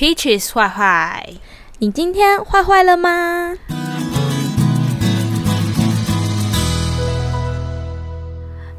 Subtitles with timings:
[0.00, 1.28] peaches 坏坏。
[1.80, 3.54] 你今天坏坏了吗？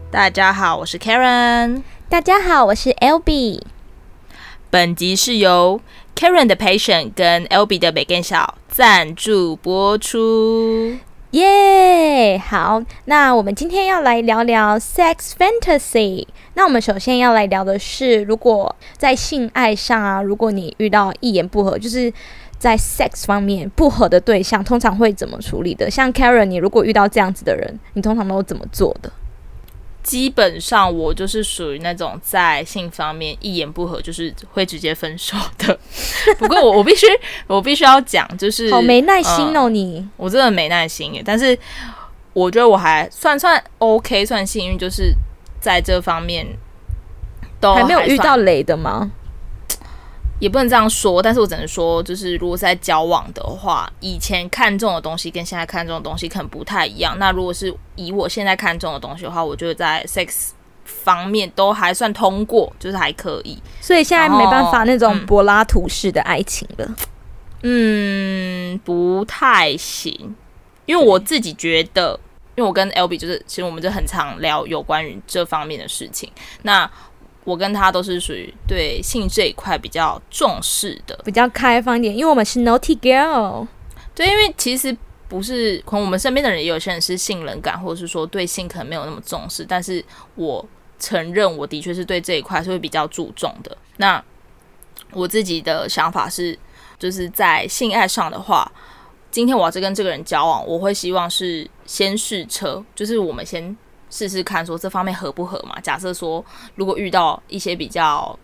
[0.09, 3.61] 大家好我是 karen 大家好我是 Alby
[4.71, 5.79] 本集是由
[6.15, 10.97] karen 的 patient 跟 albie 的北电小赞助播出。
[11.31, 22.11] 耶好那我们今天要来聊聊 sex fantasy 那我们首先要来聊的是，如果在性爱上啊，如果你遇到一言不合，就是
[22.57, 25.89] 在 sex 方面不合的对象，通常会怎么处理的？
[25.89, 29.11] 像 Karen，你如果遇到这样子的人，你通常都怎么做的？
[30.03, 35.77] 基本上我就是属于那种在性方面一言不合就是会直接分手的。
[36.39, 37.05] 不过我我必须
[37.45, 41.21] 我必须要讲，就是好没耐心哦你，我真的没耐心耶。
[41.23, 41.55] 但是
[42.33, 45.13] 我觉得我还算算 OK，算幸运，就是
[45.61, 46.45] 在这方面
[47.61, 49.11] 都还，还没有遇到雷的吗？
[50.39, 57.15] 也不能这样说，但是我只能说，就是如果在交往的话，以前看中的东西跟现在看中的东西可能不太一样。
[57.19, 60.49] 那如果是以我现在看中的东西的话，我觉得在 sex
[60.83, 63.61] 方面都还算通过，就是还可以。
[63.79, 66.95] 所以现在没办法那种柏拉图式的爱情了。
[67.61, 70.35] 嗯，不太行，
[70.87, 72.19] 因为我自己觉得，
[72.55, 76.31] 因为我跟 Albee 就是，其实我们就很常聊有关于这方面的事情。
[76.63, 76.89] 那
[77.43, 83.67] 我跟他都是属于对性这一块比较重视的，比较开放一点，因为我们是 Naughty Girl。
[84.13, 84.95] 对，因为其实
[85.27, 89.65] 不是，可能我们身边的人也有些人是性冷感，或者是说对性可能没有那么重视。
[89.65, 90.03] 但是
[90.35, 90.63] 我
[90.99, 93.75] 承认，我的确是对这一块是会比较注重的。
[93.97, 94.23] 那
[95.13, 96.57] 我自己的想法是，
[96.99, 98.71] 就是在性爱上的话，
[99.31, 103.75] 今天我要是跟这个人交往，我会希望是先试车，就是我们先。
[104.13, 105.79] 试试看，说这方面合不合嘛？
[105.79, 106.43] 假设说，
[106.75, 108.37] 如果遇到一些比较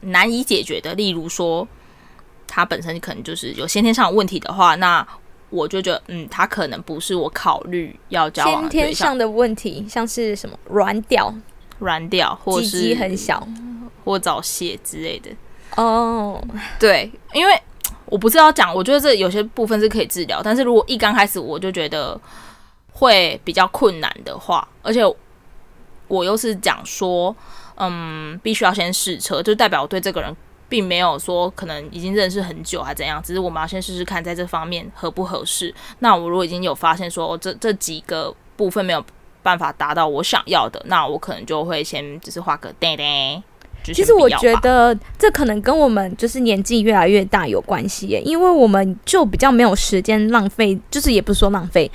[0.00, 1.64] 难以解决的，例如说
[2.48, 5.06] 他本身可能就是有先天上的问题的话，那
[5.48, 11.32] 我就觉得，嗯，他可能不是我考虑要交往天上的问题，像是什么软屌、
[11.78, 13.46] 软屌，或是鸡鸡很小，
[14.04, 15.30] 或早泄之类的。
[15.76, 16.44] 哦，
[16.80, 17.62] 对，因为
[18.12, 22.20] 我不是要讲，我觉得这有些部分是可以治疗，但是如果一刚开始我就觉得。
[22.94, 25.00] 会比较困难的话，而且
[26.08, 27.34] 我又是讲说，
[27.76, 30.36] 嗯，必须要先试车，就代表我对这个人
[30.68, 35.74] 并没有说可能已经认识很久还怎样，只是我们要先试试看在这方面合不合适。
[36.00, 39.02] 那我如果已经有发现说，这这几个部分没有
[39.42, 43.42] 办法达到我想要的，那我可能就会先只是画个叮叮。
[43.84, 51.90] 其实我觉得这可能跟我们就是年纪越来越大有关系耶，因为我们就比较没有时间浪费，就是也不是说浪费。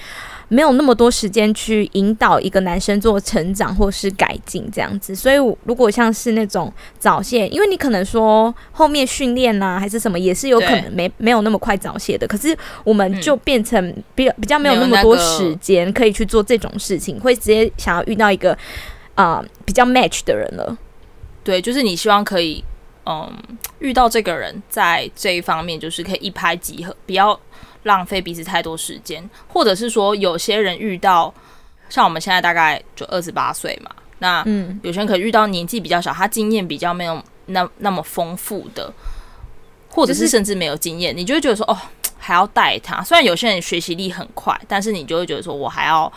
[0.50, 12.26] 没有那么多时间去引导一个男生做成长或是改进这样子，所以如果像是那种早泄，因为你可能说后面训练呐还是什么，也是有可能没没有那么快早泄的。
[12.26, 18.54] 可是我们就变成比较比较没有那么多时间可以去做这种事情，会直接想要遇到一个
[19.16, 20.78] 啊、呃、比较 match 的人了。
[21.48, 22.64] 对，就是你希望可以
[23.06, 23.32] 嗯
[23.80, 27.40] 遇到这个人在这一方面就是可以一拍即合，不要。
[27.84, 31.34] 浪费彼此太多时间，或者是说有些人遇到
[31.88, 38.92] 像我们现在大概就二十八岁嘛，那嗯，有些人可能遇到年纪比较小，他经验比较没有那那么丰富的，
[39.90, 41.78] 或者是甚至没有经验，你就会觉得说哦，
[42.18, 43.02] 还要带他。
[43.02, 46.12] 虽然有些人学习力很快，但是你就会觉得说我还要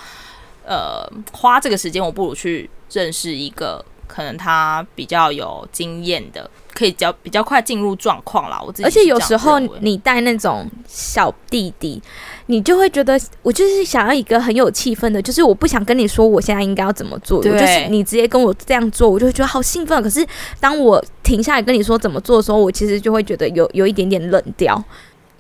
[0.67, 6.51] 呃花这个时间，我不如去认识一个可能他比较有经验的。
[6.73, 8.85] 可以较比较快进入状况啦，我自己。
[8.85, 12.01] 而且有时候你带那种小弟弟，
[12.47, 20.01] 你就会觉得我就是想要一个很有气氛的，就是我不想跟你说我现在应该要怎么做，就是你直接跟我这样做，我就会觉得好兴奋。
[20.01, 20.25] 可是
[20.61, 24.83] 当我停下来跟你说怎么做的时候，我其实就会觉得有有一点点冷掉。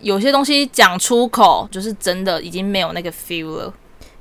[0.00, 3.72] 有些东西讲出口，就是真的已经没有那个 feel 了。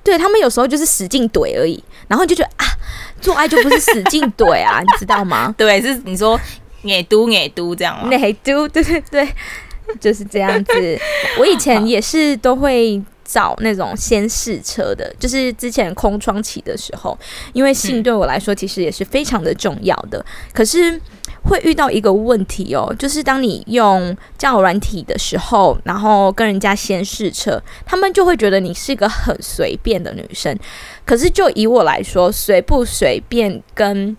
[0.10, 2.66] 对，他们有时候就是使劲怼而已，然后就觉得啊，
[3.22, 5.54] 做爱就不是使劲怼啊，你知道吗？
[5.58, 6.40] 对，是你说。
[6.82, 8.08] 哎嘟哎嘟这样吗？
[8.16, 9.28] 也嘟，对对对，
[10.00, 11.00] 就是这样子。
[11.38, 17.16] 我以前也是都会找那种先试车的，就是之前空窗期的时候，
[17.54, 20.26] 因为性对我来说其实也是非常的重要的。
[20.52, 21.00] 可是
[21.44, 30.58] 会遇到一个问题哦，就是当你用交友软体的时候，然后跟人家先试车，他们就会觉得你是一个很随便的女生。
[31.06, 34.18] 可是就以我来说，随不随便跟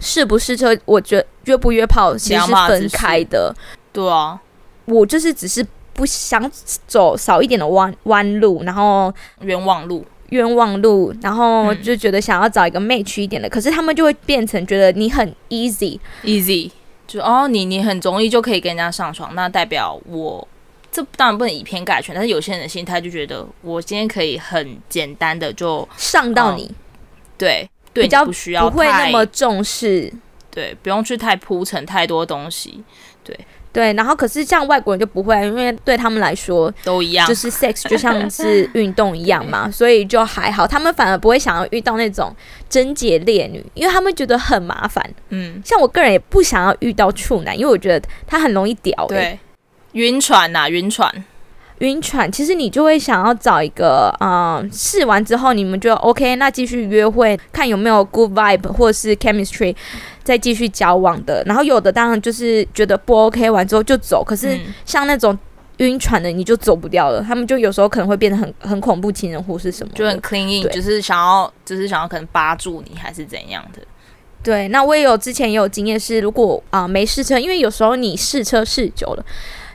[0.00, 3.54] 试不试车，我觉得约不约炮其实是分开的。
[3.92, 4.40] 对啊，
[4.86, 6.50] 我就是只是不想
[6.86, 13.46] 走少一点的弯弯路，然后冤枉路，冤枉路，然后就觉得想要找一个 match 一点的。
[13.46, 16.70] 嗯、可是他们就会变成觉得你很 easy，easy，
[17.06, 20.46] 就哦，你你很容易就可以跟人家上床，那代表我
[20.90, 26.74] 这当然不能以偏概全，但是有些人的心态就觉得我今天可以很简单的就上到你，嗯、
[27.36, 30.12] 对，对比较不需要不会那么重视，
[30.50, 32.82] 对，不用去太铺陈太多东西，
[33.22, 33.38] 对。
[33.72, 42.34] 对，然后可是像外国人就不会，因为对他们来说都一样，就是 sex 就像是运动一样嘛，所以就还好，他们反而不会想要遇到那种
[42.68, 45.02] 贞洁烈女，因为他们觉得很麻烦。
[45.30, 49.38] 嗯，像我个人也不想要遇到处男，因为我觉得他很容易屌、欸，对，
[49.92, 51.24] 晕船呐、啊，晕船。
[51.82, 59.74] 晕船，其实你就会想要找一个，嗯，试完之后你们就 OK，那继续约会，看有没有 good vibe 或者是 chemistry，
[60.22, 61.42] 再继续交往的。
[61.44, 64.22] 然后有的当然就是觉得不 OK，完之后就走。
[64.22, 65.36] 可是像那种
[65.78, 67.20] 晕船的，你就走不掉了。
[67.20, 73.80] 他们就有时候可能会变得很很恐怖情人或是什么，就很 clingy，就是想要，就是想要可能扒住你还是怎样的。
[74.40, 79.24] 对，那我也有之前也有经验是，如果啊、呃、没试车，因为有时候你试车试久了。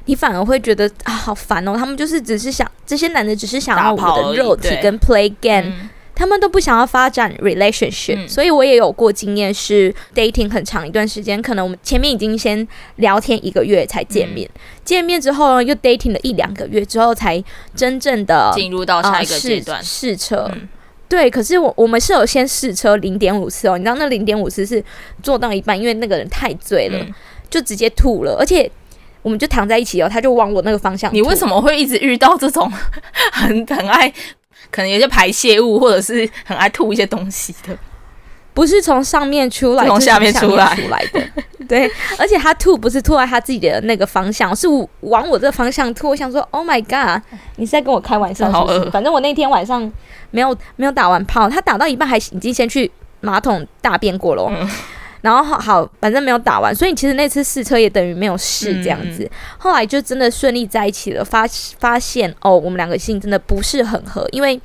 [0.07, 1.75] 你反而会觉得啊，好烦哦！
[1.77, 8.27] 他们就是只是想，这些男的只是想要我的肉体跟 play game，嗯，他们都不想要发展 relationship，嗯。
[8.27, 12.65] 所以我也有过经验，是 dating 很长一段时间，可能我们前面已经先
[12.95, 17.43] 聊天一个月才见面，嗯，见面之后呢又 dating 了一两个月之后才
[17.75, 20.69] 真正的进入到下一个阶段试，试车，嗯。
[21.09, 24.81] 对，可是我我们是有先试车零点五次哦，你知道那零点五次是
[25.21, 27.13] 做到一半，因为那个人太醉了，嗯，
[27.49, 28.71] 就直接吐了，而且。
[29.27, 31.13] 我们就躺在一起哦，他就往我那个方向。
[31.13, 32.71] 你为什么会一直遇到这种
[33.33, 34.09] 很很爱，
[34.71, 37.77] 可能有些排泄物，或者是很爱吐一些东西的？
[38.53, 41.21] 不是从上面出来，从下面出来出来的。
[41.67, 44.65] 对， 而且他吐不是吐在他自己的那个方向，是
[45.01, 46.07] 往我这个方向吐。
[46.07, 47.21] 我想说，Oh my god，
[47.57, 48.89] 你是在跟我开玩笑是不是？
[48.91, 49.91] 反正我那天晚上
[50.31, 52.89] 没有没有打完炮，他打到一半还已经先去
[53.19, 54.47] 马桶大便过了。
[54.49, 54.69] 嗯
[55.27, 59.25] 然后好，好，反正没有打完，所以其实那次试车也等于没有试这样子。
[59.25, 61.45] 嗯、后来就真的顺利在一起了，发
[61.77, 64.57] 发现哦，我们两个性真的不是很合，因为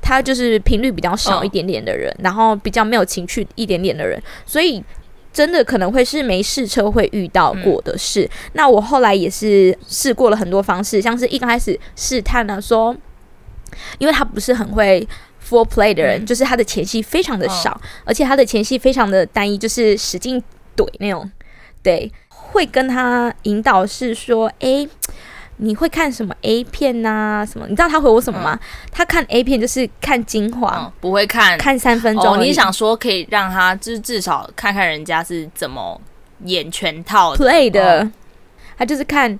[0.00, 4.80] 他就是频率比较少一点点的人，哦、然后比较没有情趣一点点的人，所以
[5.32, 8.22] 真的可能会是没试车会遇到过的事。
[8.22, 12.94] 嗯、那我后来也是试过了很多方式，像是一开始试探呢，说，
[13.98, 15.04] 因为他不是很会。
[15.48, 20.42] Foreplay 的人、嗯、就是他的前戏非常的少，哦、而且他的前戏非常的单一，就是使劲
[20.76, 21.30] 怼那种。
[21.82, 24.88] 对，会跟他引导是说，哎、欸，
[25.58, 27.10] 你会看什么 A 片呐、
[27.42, 27.46] 啊？
[27.46, 27.66] 什么？
[27.68, 28.58] 你知道他回我什么吗？
[28.60, 28.60] 嗯、
[28.90, 32.36] 他看 A 片就是看精华、嗯，不会看看三分钟、哦。
[32.38, 36.00] 你想说可以让他就是至少看看人家是怎么
[36.44, 38.12] 演全套 play 的，哦、
[38.78, 39.38] 他就是看。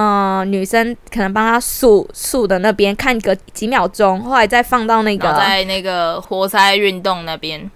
[0.00, 7.68] 嗯、呃，女生可能帮他竖竖的那边看个几秒钟，后来再放到那个在那个活塞运动那边。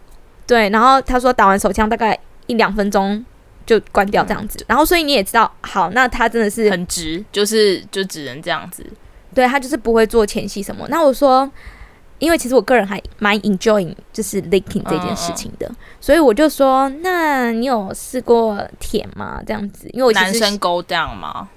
[0.47, 2.17] 对，然后他说打完手枪大概
[2.47, 3.25] 一两分钟
[3.67, 4.57] 就关掉这样子。
[4.61, 8.87] 嗯、然后所以你也知道，好，那他真的是很直，就是就只能这样子。
[9.35, 10.87] 对，他就是不会做前戏什么。
[10.89, 11.51] 那我说，
[12.21, 19.41] 因为其实我个人还蛮 enjoying 就是 licking 这件事情的，嗯嗯，所以我就说，那你有试过舔吗？
[19.45, 21.49] 这样子，因为我男生 go down 吗？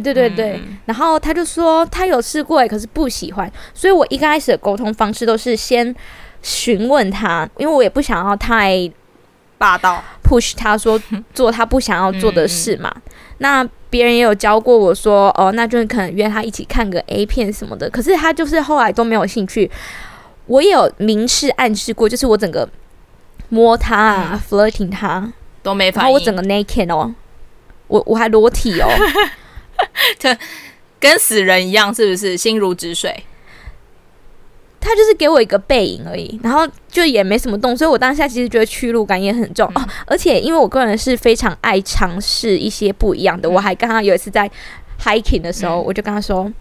[0.00, 5.94] 对对对对，嗯、然后他就说他有试过，可是不喜欢，所以我一开始的沟通方式都是先
[6.42, 8.90] 询问他，因为我也不想要太
[9.58, 10.02] 霸道。
[10.22, 11.00] push 他说
[11.34, 12.90] 做他不想要做的事嘛。
[12.94, 13.02] 嗯、
[13.38, 19.70] 那别人也有教过我说，哦，那就是可能约他一起看个 A 片什么的，可是他就是后来都没有兴趣。
[20.46, 22.68] 我也有明示暗示过，就是我整个
[23.50, 25.32] 摸他啊、嗯、flirting 他。
[25.62, 27.14] 都没反应，然后我整个 naked 哦，
[27.86, 28.88] 我我还裸体哦。
[30.20, 30.38] 跟
[31.00, 33.24] 跟死人一样，是不是心如止水？
[34.84, 39.88] 他就是给我一个背影而已，然后就也没什么动，所以我当下其实觉得屈辱感也很重、嗯、哦。
[40.06, 44.50] 而且因为我个人是非常爱尝试一些不一样的，嗯、我还刚刚有一次在
[45.00, 46.52] hiking 的时候，嗯、我就跟他说：“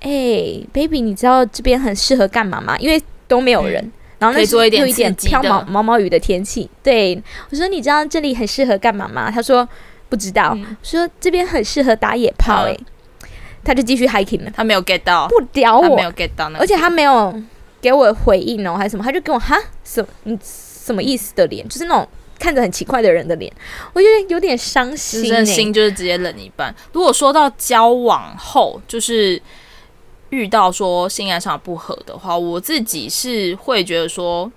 [0.00, 2.74] 哎、欸，baby，你知道这边很适合干嘛吗？
[2.78, 2.98] 因为
[3.28, 6.70] 都没有人，嗯、然后那时候有一点飘毛毛毛雨的天气。
[6.82, 9.30] 对，我说你知道这里很适合干嘛吗？
[9.30, 9.68] 他说。”
[10.12, 13.28] 不知道，嗯、说这边很适合打野炮诶、欸，嗯、
[13.64, 14.50] 他就继续 hiking 了。
[14.54, 17.34] 他没有 get 到，不屌我，没有 get 到，而且他没有
[17.80, 22.06] 给我回应哦，还是什么，他就跟我哈什么你什么意思的脸，就是那种
[22.38, 23.50] 看着很奇怪的人的脸，
[23.94, 26.74] 我觉得有点伤心、欸，心就是直接冷一半。
[26.92, 29.40] 如果说到交往后，就是
[30.28, 34.52] 遇到说性爱上不合的话，我自己是会觉得说，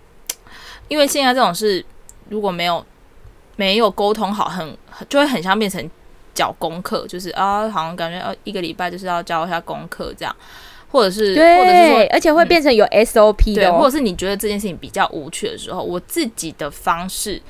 [0.90, 1.86] 因为现在这种事，
[2.28, 2.86] 如果没有。
[3.56, 5.90] 没有沟通好，很就会很像变成
[6.34, 10.36] 交功课，就是啊，好像感觉呃一个礼拜就是要交一下功课这样，
[10.92, 13.72] 或者是对，或者是说，而且会变成有 SOP 的、哦。
[13.72, 17.42] 嗯，对，或者是你觉得这件事情比较无趣的时候，我自己的方式，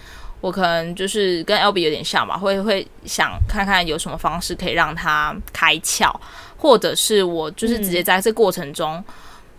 [0.42, 6.14] 我可能就是跟 Albee 有点像吧，会会想看看有什么方式可以让他开窍，
[6.58, 9.04] 或者是我就是直接在这过程中，嗯、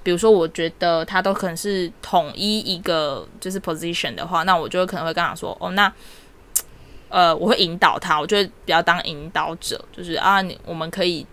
[0.04, 5.92] 比如说我觉得他都可能是统一一个就是 position 的话，那我就可能会跟他说，哦，那
[7.16, 11.26] 呃，我会引导他，我就会比较当引导者，就是啊，你我们可以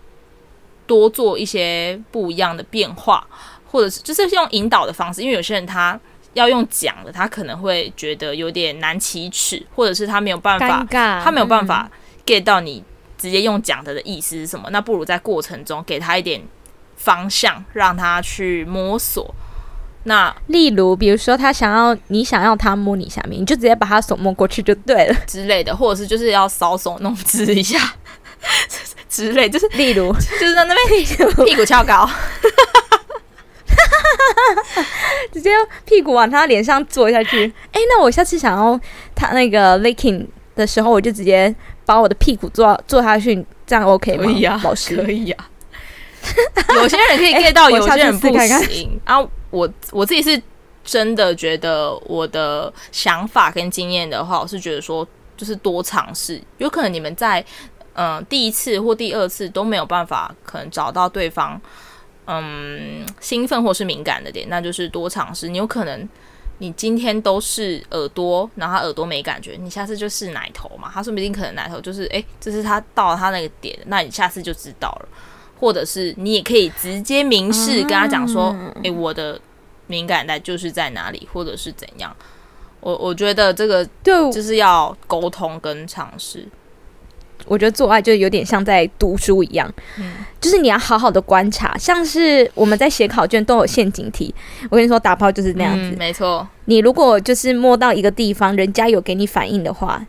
[0.86, 3.26] 多做一些不一样的变化。
[3.70, 5.98] 或者是就是用引导的方式，因为有些人他
[6.32, 10.86] 要用讲的，他可能会觉得有点难启齿，或者是他没有办法，
[11.22, 11.90] 他没有办法
[12.24, 12.82] get 到你
[13.18, 14.70] 直接用讲的的意思是什么。
[14.70, 16.40] 那不如在过程中给他一点
[16.96, 19.34] 方向，让他去摸索。
[20.04, 27.78] 那例如，比如说他想要你想要他摸你下面，你就直接把他手摸过去就对了 之类的，或者是就是要搔首弄姿一下
[29.08, 31.04] 之类，就是例如就是在那边
[31.46, 32.08] 屁股翘高。
[35.32, 35.50] 直接
[35.84, 37.46] 屁股往他脸上坐下去。
[37.72, 38.78] 哎、欸，那我下次想要
[39.14, 41.52] 他那个 licking 的时候，我就直接
[41.84, 44.24] 把我的屁股坐坐下去，这样 OK 吗？
[44.24, 45.48] 可以呀、啊，老师可以呀、啊。
[46.76, 49.00] 有些人可以 get 到，有些人不行。
[49.04, 49.18] 啊，
[49.54, 50.40] 我我自己是
[50.82, 55.06] 真的觉得我的想法跟经验的话，我是觉得说，
[55.36, 56.42] 就是多尝试。
[56.58, 57.44] 有可能你们在
[57.96, 61.60] 嗯、第一次或第二次都没有办法，可能找到对方。
[62.26, 65.46] 嗯，兴奋或是敏感的点，那就是多尝试。
[65.46, 66.08] 你有可能，
[66.58, 70.90] 你今天都是耳朵，然后他耳朵没感觉，你下次就是奶头嘛。
[70.92, 75.08] 他说不定可能奶头就是，诶，这是他到了他那个点，那你下次就知道了。
[75.64, 79.40] 或者是你也可以直接明示跟他讲说，诶，我的
[79.86, 82.14] 敏感带就是在哪里，或者是怎样。
[82.80, 86.46] 我我觉得这个就是要沟通跟尝试。
[87.46, 94.34] 我觉得做爱就有点像在读书一样，嗯，就是你要好好的观察，像是我们在写考卷都有陷阱题。
[94.70, 96.46] 我跟你说，打炮就是那样子，嗯，没错。
[96.66, 100.06] 你如果就是摸到一个地方，人家有给你反应的话，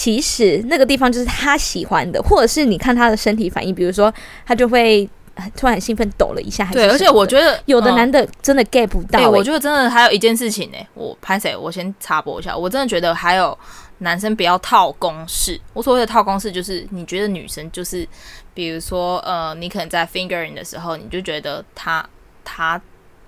[0.00, 4.10] 其实那个地方就是他喜欢的，或者是你看他的身体反应，比如说
[4.46, 5.06] 他就会
[5.54, 6.88] 突然兴奋抖了一下，对。
[6.88, 11.54] 而且我觉得有的男的真的 get 不到，我觉得真的还有一件事情呢，欸，我拍谁？
[11.54, 13.58] 我先插播一下，我真的觉得还有。
[14.02, 15.60] 男生不要套公式。
[15.74, 18.08] 我所谓的套公式，就是你觉得女生就是，
[18.54, 22.02] 比如说，呃，你可能在 fingering 的时候，你就觉得她
[22.42, 22.80] 她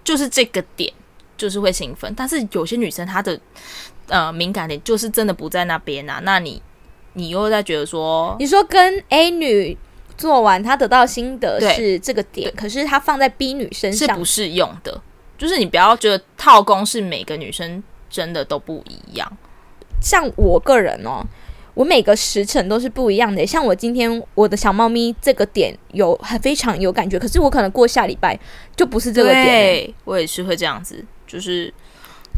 [0.03, 0.91] 就是这个点，
[1.37, 2.11] 就是会兴奋。
[2.17, 3.39] 但是有些女生她的
[4.09, 6.21] 呃敏感点就是真的不在那边啊。
[6.25, 6.63] 那你
[7.15, 9.77] 你又在觉得说，你说跟 A 女
[10.17, 15.01] 做完，她得到心得是这个点，可是她放在 B 女身上是不适用的。
[15.37, 19.31] 就是你不要觉得套工是，每个女生真的都不一样。
[20.01, 21.25] 像我个人哦，
[21.75, 23.45] 我每个时辰都是不一样的。
[23.47, 28.39] 像我今天我的小猫咪这个点有很非常有感觉，可是我可能过下礼拜
[28.77, 29.45] 就不是这个点。
[29.45, 31.73] 对，我也是会这样子，就是。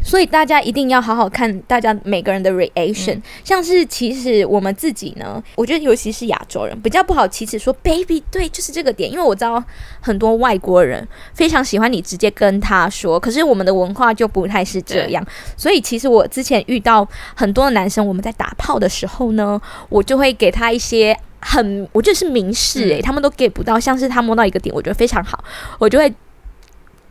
[0.03, 9.63] 所以大家一定要好好看大家每个人的 reaction，、嗯、像是其实我们自己呢，我觉得尤其是亚洲人比较不好启齿说 baby 对，就是这个点，因为我知道
[9.99, 15.25] 很多外国人非常喜欢你直接跟他说，可是我们的文化就不太是这样，
[15.57, 19.59] 所以其实我之前遇到很多的男生，我们在打炮的时候呢，
[19.89, 25.43] 我就会给他一些很我觉得是明示诶、他们都 get 不到，像是他摸到一个点，我觉得非常好，
[25.79, 26.13] 我就会。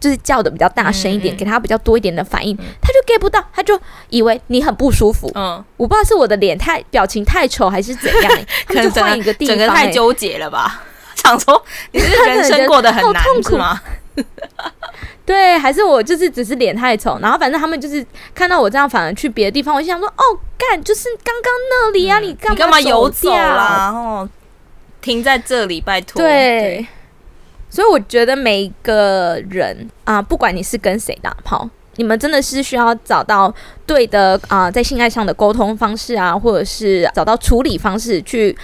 [0.04, 3.80] 就是叫的比较大声一点，嗯嗯，给他比较多一点的反应，嗯、他就 get 不到，他就
[4.10, 5.32] 以为你很不舒服。
[5.34, 8.32] 嗯，我不知道是我的脸太表情太丑还是怎样，
[8.68, 10.82] 可能就换一个地方，整个太纠结了吧？
[11.16, 13.80] 想说你是人生过得很难 痛苦吗？
[15.24, 19.74] 对，还是我就是只是脸太丑，然后反正他们就是看到我这样，反而去别的地方。
[19.74, 20.22] 我就想说，哦，
[20.58, 23.90] 干，就是刚刚那里啊，嗯、你干嘛，你干嘛游走啦？
[23.90, 24.28] 哦，
[25.00, 26.20] 停在这里，拜托。
[26.20, 26.86] 对。
[27.74, 33.52] 所以我觉得每一个人啊，不管你是跟谁打炮，你们真的是需要找到
[33.84, 38.56] 对的啊，在性爱上的沟通方式啊，或者是找到处理方式，去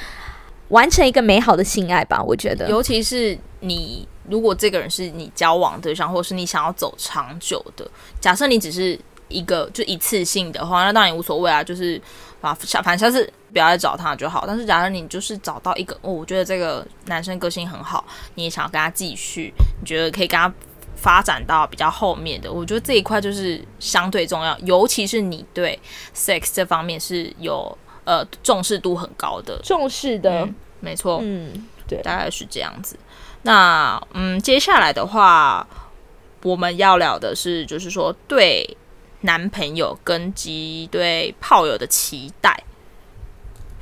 [0.69, 2.23] 完成一个美好的性爱吧。
[2.23, 7.85] 我觉得，尤其是你，如果这个人是你交往对象，或者是你想要走长久的，
[8.21, 12.01] 假设你只是一个就一次性的话，那当然无所谓啊，就是
[12.41, 13.33] 啊，下反正下次。
[13.53, 14.45] 不要再找他就好。
[14.47, 18.05] 但是，假如你就是找到一个，哦，我觉得这个男生个性很好，
[18.37, 20.55] 你也想要跟他继续，你觉得可以跟他
[20.95, 24.57] 发展到比较后面的，我觉得这一块就是相对重要。
[24.61, 25.77] 尤其是你对
[26.15, 32.97] sex 这方面是有呃重视度很高的，重视的，嗯、没错，嗯，对，大概是这样子。
[33.43, 35.67] 那嗯，接下来的话，
[36.45, 38.77] 我们要聊的是，就是说对
[39.23, 42.63] 男朋友跟及对炮友的期待。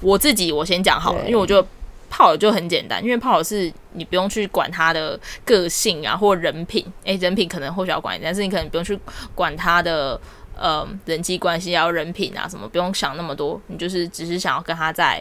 [0.00, 1.66] 我自己我先讲好了，因为我觉得
[2.09, 8.99] 炮友就很简单，因为炮友是你不用去管他的个性啊或人品，诶、欸，人品可能或许要管一点，但是你可能不用去
[9.35, 10.21] 管他的
[10.57, 15.21] 呃人际关系要人品啊什么，不用想那么多，你就是只是想要跟他在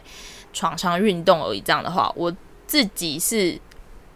[0.53, 1.59] 床上运动而已。
[1.59, 2.31] 这样的话，我
[2.67, 3.59] 自己是，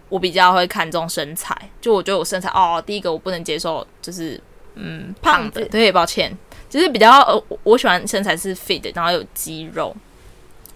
[0.10, 4.40] 我比较会看重身材，就我觉得我身材哦，第一个我不能接受就是
[4.76, 6.36] 嗯胖的，对，抱歉，
[6.70, 9.96] 就是比较呃我喜欢身材是 fit，然后有肌肉。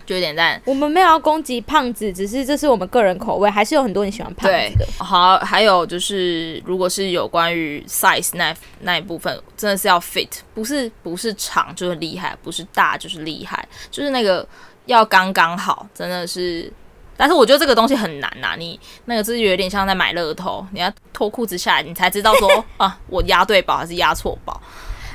[0.06, 0.62] 就有点烂。
[0.66, 4.86] 我们没有要攻击胖子，只是这是我们个人口味，还是有很多人喜欢胖子的。
[5.04, 14.48] 好，还有就是，如果是有关于 size 那那一部分，真的是要 fit，不是不是长就是厉害，不是大就是厉害，就是那个
[14.86, 16.72] 要刚刚好，真的是。
[17.18, 24.62] 但是我觉得这个东西很难呐、啊，你那个就是有点像在买乐透，你要脱裤子下来，你才知道说 啊，我押对宝还是押错宝。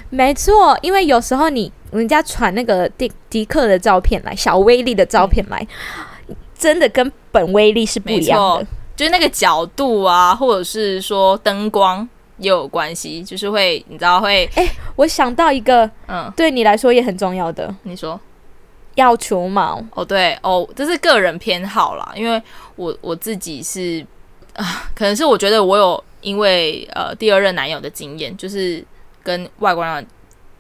[0.09, 5.65] 没错，因为有时候你人家传那个迪迪克的照片来，小威力的照片来，
[6.27, 8.67] 嗯、真的跟本威力是不一样的。
[8.97, 12.07] 就是那个角度啊，或者是说灯光
[12.39, 14.51] 也有关系，就是会你知道会。
[14.57, 18.21] 哎，我想到一个，嗯，对你来说也很重要的，你说
[18.95, 20.05] 要除毛哦？
[20.05, 22.43] 对哦，这是个人偏好啦，因为
[22.77, 24.07] 我我自己是
[24.55, 28.85] 啊，可能是我觉得我有因为呃第二任男友的经验，就是。
[29.23, 30.07] 跟外国人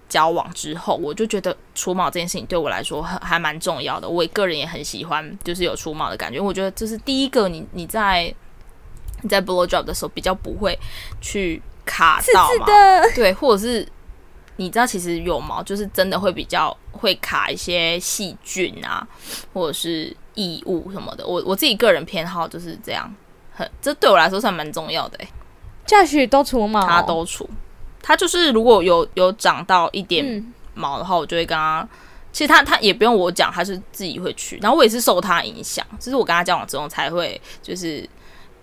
[0.07, 4.07] 交往之后，我就觉得除毛这件事情对我来说很还蛮重要的。
[4.07, 6.39] 我个人也很喜欢，就是有除毛的感觉。
[6.39, 8.33] 我觉得这是第一个你，你你在
[9.23, 10.79] 你在 blow job 的时候比较不会
[11.23, 12.67] 去卡到嘛？
[13.15, 13.89] 对，或者是
[14.61, 19.09] 你知道，其实有毛就是真的会比较会卡一些细菌啊，
[19.55, 21.27] 或者是异物什么的。
[21.27, 23.11] 我我自己个人偏好就是这样，
[23.55, 25.19] 很这对我来说算蛮重要的。
[25.23, 25.29] 哎
[25.87, 27.49] ，Josh 都除毛，他都除。
[28.03, 31.89] 他就是如果有有长到一点毛的话，我就会跟他。
[32.31, 34.59] 其实他他也不用我讲，他是自己会去。
[34.59, 38.07] 然后我也是受他影响，就是我跟他交往之后才会就是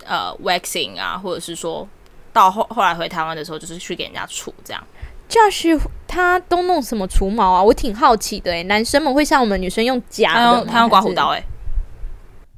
[0.06, 1.88] 呃 waxing 啊，或者是说
[2.32, 4.82] 到后后来回台湾的时候，就是去给人家处这样。
[5.30, 7.62] Josh 他都弄什么除毛啊？
[7.62, 10.66] 我挺好奇的诶，男生们会像我们女生用夹的吗？
[10.72, 11.44] 他用刮胡刀诶。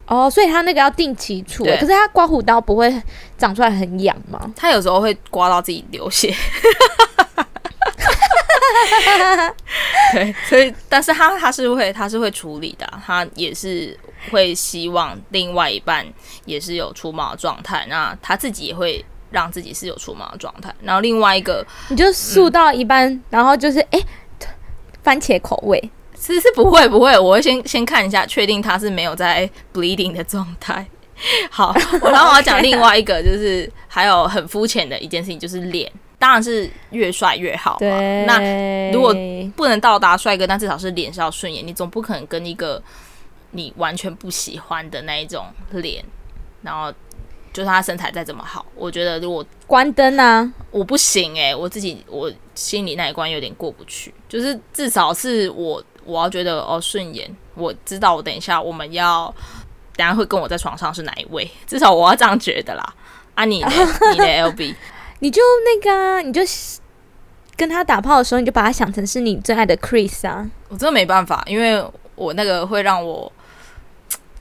[0.06, 2.92] 哦，所以他那个要定期除，可是他刮胡刀不会
[3.38, 4.40] 长出来很痒吗？
[4.55, 6.34] 他有时候会刮到自己流血。
[10.14, 13.96] 对，所以但是他他是会他是会处理的，他也是
[14.32, 16.03] 会希望另外一半
[16.46, 24.05] 也是有除毛的状态，那他自己也会让自己是有出毛的状态，然后另外一个你就素到一般，嗯、然后就是哎、欸，
[25.03, 25.92] 番茄口味。
[26.22, 30.85] 其实是不会不会，我会先先看一下，确定他是没有在 bleeding 的状态。
[31.50, 37.87] 好，然后我要讲另外一个，就是还有很肤浅的一件事情，就是脸，当然是越帅越好嘛。
[38.25, 39.15] 那如果
[39.55, 42.81] 不能到达帅哥，但至少是脸是要顺眼，你总不可能跟一个
[43.51, 46.03] 你完全不喜欢的那一种脸，
[46.61, 46.94] 然后
[47.53, 55.83] 就算他身材再怎么好，我觉得如果关灯啊，我不行诶、欸，我自己我心里那一关有点过不去，就是至少是我。
[56.05, 59.31] 我要觉得哦顺眼，我知道我等一下我们要
[59.96, 62.96] 等下会跟我在床上是哪一位，至少我要这样觉得啦。
[63.35, 63.70] 啊你，你的
[64.14, 64.75] 你的 LB，
[65.20, 66.42] 你就那个啊，你就
[67.55, 70.50] 跟他打炮的时候，你就把他想成是你最爱的 Chris 啊。
[70.70, 71.85] 我真的没办法，因为
[72.16, 73.31] 我那个会让我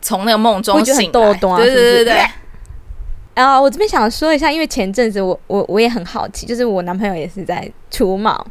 [0.00, 1.34] 从那个梦中醒来。
[1.34, 2.24] 对对对对。
[3.38, 8.44] 啊，uh, 我这边想说一下，因为前阵子我我我也很好奇，就是我男朋友也是在除毛，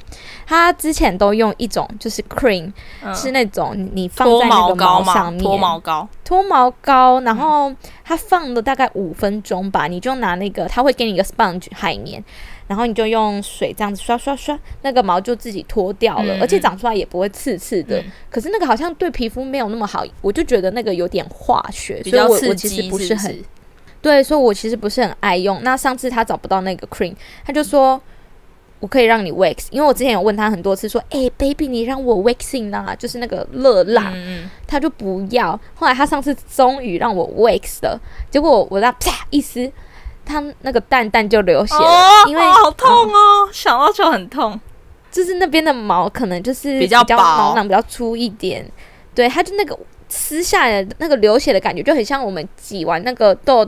[0.46, 2.72] 他之前都用一种就是 cream，、
[3.04, 7.74] 嗯、是那种你放在那个毛上面脱毛膏，脱毛膏，然后
[8.06, 12.24] 他放了大概五分钟吧，你就拿那个他会给你一个 sponge 海绵，
[12.68, 18.00] 然后你就用水这样子刷刷刷，那个毛就自己脱掉了，嗯、而且长出来也不会刺刺的。
[18.00, 23.38] 嗯、可是那个好像对皮肤没有那么好，我就觉得那个有点化学，所以我我其实不是很。
[24.02, 25.62] 对，所以我其实不是很爱用。
[25.64, 28.00] 那上次他找不到那个 cream，他就说
[28.80, 35.60] 我可以让你 wax，因为我之前有问他很多次说，哎、欸，baby，你让我 waxing 啊，就是那个热蜡，嗯、他就不要。
[35.74, 39.70] 后来他上次终于让我 wax 了，结果我那啪一撕，
[40.24, 44.60] 他那个蛋蛋就流血了，哦、因为、哦、好痛哦，想到就很痛。
[45.10, 48.64] 就是那边的毛可能就是比较薄，毛囊比较粗一点，
[49.16, 49.76] 对，他就那个
[50.08, 53.68] 撕下来的那个流血的感觉，就很像我们挤完那个痘。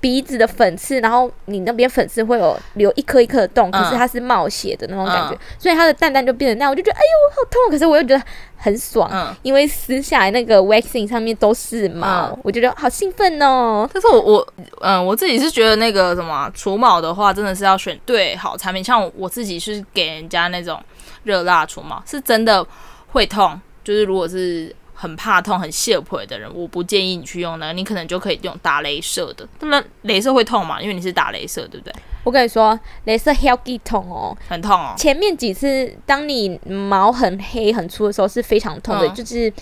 [0.00, 8.22] 鼻子的粉刺，然后你那边粉刺会有留一颗一颗的洞，可是它是冒血的那种感觉，嗯、所以它的蛋蛋就变成那样，我就觉得哎呦好痛，可是我又觉得
[8.56, 13.88] 很爽，嗯、因为撕下来那个 waxing 上面都是毛，嗯、我觉得好兴奋哦。
[13.92, 14.48] 但是我我
[14.80, 20.80] 嗯我自己是觉得那个什么除毛的话，真的是要选对好产品，像我自己是给人家那种
[21.24, 22.64] 热蜡除毛，是真的
[23.08, 24.74] 会痛，就是如果是。
[25.00, 29.46] 很怕痛、很涩腿的人，我不建议你去用那个，你可能就可以用打镭射的。
[29.56, 31.94] 当然，雷射会痛嘛，因为你是打镭射，对不对？
[32.24, 34.94] 我跟你说，镭射超级痛哦，很痛哦。
[34.98, 39.52] 前面几次，当你毛很黑很粗的时候是非常痛的，嗯、就是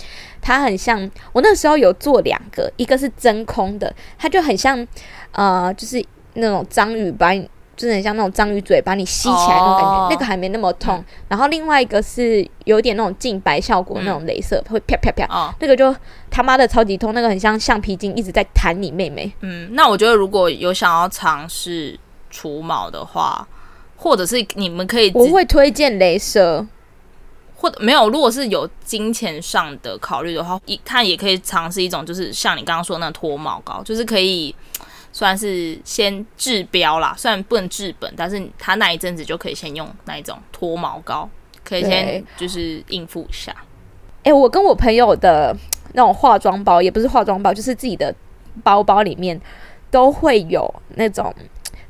[0.40, 0.98] 它很像。
[1.34, 4.86] 我那时候有做两个，一个是真空的，它就很像
[5.32, 7.46] 呃，就是那种章鱼把你。
[7.76, 10.96] 就是很像那种章鱼嘴把你吸起来那种感觉，oh, 那个还没那么痛。
[10.96, 15.94] 嗯、然后另外一个是有点那种净白效果那种镭射，嗯、会啪啪啪，哦、那个就
[16.30, 19.30] 他妈的超级痛，那个很像橡皮筋一直在弹你妹妹。
[19.42, 21.98] 嗯，那我觉得如果有想要尝试
[22.30, 23.46] 除毛的话，
[23.96, 26.66] 或者是你们可以，我会推荐镭射，
[27.56, 34.54] 或者没有，如果是有金钱上的考虑的话，一看也可以尝试一种，就是像你刚刚说的那个脱毛膏，就是可以。
[35.16, 41.26] 算是先治标啦，虽然不能治本，但是他那一阵子就可以先用那一种脱毛膏，
[41.64, 43.50] 可以先就是应付一下。
[44.18, 45.56] 哎、欸，我跟我朋友的
[45.94, 48.14] 那种化妆包，也不是化妆包，就是自己的
[48.62, 49.40] 包包里面
[49.90, 51.34] 都会有那种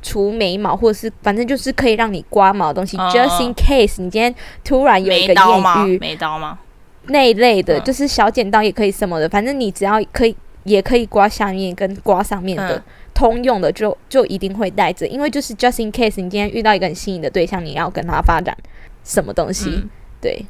[0.01, 6.61] 除眉毛，或者是反正就是可以让你刮毛的东西、嗯、，just in case 你今天突然有一个艳遇，眉刀吗？
[7.07, 12.77] 那一类的，嗯、就是小剪刀也可以什么的，反正你只要可以，也可以刮下面跟刮上面的。
[12.77, 12.83] 嗯
[13.16, 18.55] 通用的就就一定会带着，因为就是 just in case 你今天遇到一个很心仪的对象，你要跟他发展
[19.02, 19.70] 什么东西？
[19.70, 19.88] 嗯、
[20.20, 20.44] 对，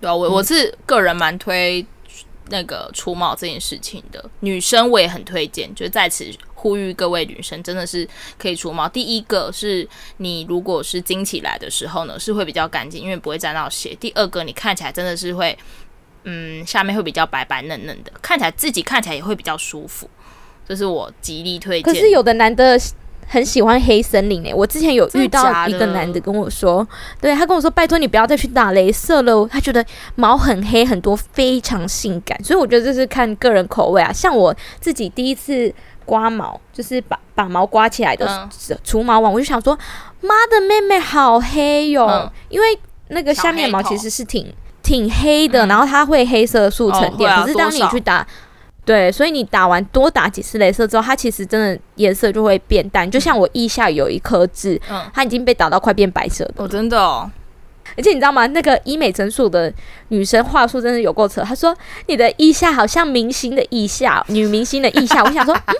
[0.00, 1.86] 对啊，我我是个人蛮推
[2.48, 8.88] 那个除毛这件事情的，女生我也很推荐，就在此呼吁各位女生，真的是可以除毛。
[8.88, 13.96] 第一个是你如果是经起来的时候呢，是会比较干净，因为不会沾到血。
[14.00, 15.56] 第二个，你看起来真的是会，
[16.24, 20.10] 嗯，下面会比较白白嫩嫩的，看起来自己看起来也会比较舒服。
[20.68, 21.92] 这是我极力推荐。
[21.92, 22.78] 可是有的男的
[23.26, 26.86] 很喜欢黑森林诶、欸，我之前有遇到一个男的跟我说，
[27.20, 32.38] 对，他跟我说，拜托你不要再去打镭射了，他觉得毛很黑很多，非常性感。
[32.44, 34.12] 所以我觉得这是看个人口味啊。
[34.12, 35.72] 像我自己第一次
[36.04, 39.76] 刮毛，就是把把毛刮起来的、嗯、除毛网，我就想说，
[40.20, 47.30] 妈的妹妹好黑哟、喔，嗯、因为那个下面毛其实是挺挺黑的，嗯、然后它会黑色素沉淀。
[47.30, 48.26] 哦啊、可是当你去打。
[48.84, 53.10] 对，所以你打完多打几次镭射之后，它其实真的颜色就会变淡。
[53.10, 56.54] 就像我腋下有一颗痣，嗯，它已经被打到快变白色的。
[56.58, 57.30] 哦，真的哦。
[57.96, 58.46] 而且你知道吗？
[58.48, 59.72] 那个医美诊所的
[60.08, 61.40] 女生话术真的有够扯。
[61.42, 61.74] 她说
[62.06, 65.24] 你的腋下好像明星的腋下，女明星的腋下。
[65.24, 65.76] 我想说， 嗯、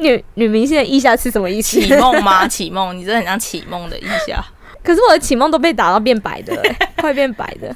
[0.04, 1.80] 女女明星的腋下是什么意思？
[1.80, 2.46] 启梦吗？
[2.46, 4.44] 启梦，你真的很像启梦的腋下。
[4.84, 6.62] 可是我的启梦都被打到变白的，
[6.96, 7.74] 快变白的，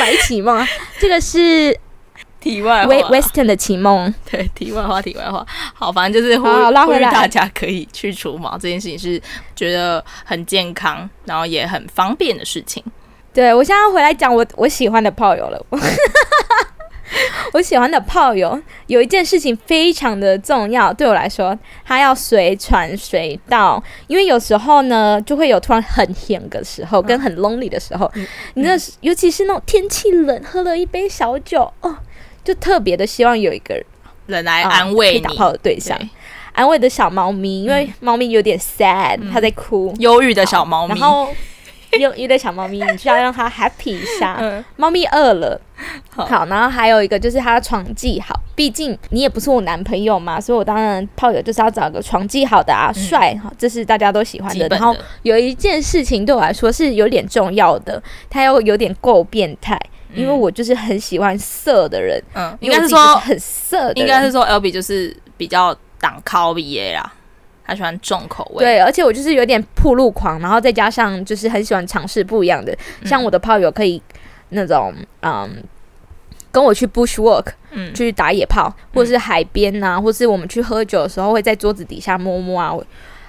[0.00, 0.66] 白启梦。
[0.98, 1.78] 这个是。
[2.42, 6.46] 题外话，Western 的启梦， 对，题外话，题外话，好，反正就是呼
[6.92, 9.22] 吁大家可以去除毛这件事情，是
[9.54, 12.82] 觉得很健康，然后也很方便的事情。
[13.32, 15.66] 对，我现在要回来讲我我喜欢的炮友了。
[17.52, 31.94] 我喜欢的炮友有一件事情非常的重要，对我来说，他要随传随到，因为有时候呢，就会有突然很甜的时候，跟很 lonely 的时候，嗯、你那尤其是那种天气冷，喝了一杯小酒哦。
[32.44, 33.80] 就特别的希望有一个
[34.26, 35.98] 人来安慰你，打炮的对象，
[36.52, 41.28] 安慰的小猫咪，因为猫咪有点 sad，它在哭，忧郁的小猫咪，然后
[41.98, 44.64] 忧郁的小猫咪，你需要让它 happy 一下。
[44.76, 45.60] 猫咪饿了，
[46.08, 54.66] 好，然后还有一个就是它的床技好，毕竟你也不是我男朋友嘛，所以我当然炮友就是要找个床技好的啊，帅哈，这是大家都喜欢的。
[54.68, 59.78] 然后有一件事情对我来说是有点重要的，它又有点够变态。
[60.14, 67.12] 因为我就是很喜欢色的人，嗯，应该是说很色，应该是说 Albee 就是比较挡靠 BA 啦，
[67.64, 74.02] 他喜欢重口味，对，而且我就是有点铺路狂，然后再加上就是很喜欢尝试不一样的，像我的炮友可以
[74.50, 75.62] 那种嗯，
[76.50, 82.74] 跟我去 bushwalk，嗯，去打野炮，或者是海边呐、啊，或是我们去喝酒的时候会在桌子底下摸摸啊。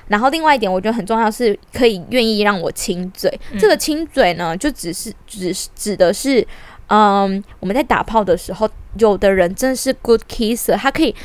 [0.09, 3.31] 然后另外一点，我觉得很重要，是可以愿意让我亲嘴。
[3.51, 6.45] 嗯、这个亲嘴呢，就只是只是指的是。
[6.87, 11.15] 嗯，我们在打炮的时候，有的人真的是 good kisser，他可以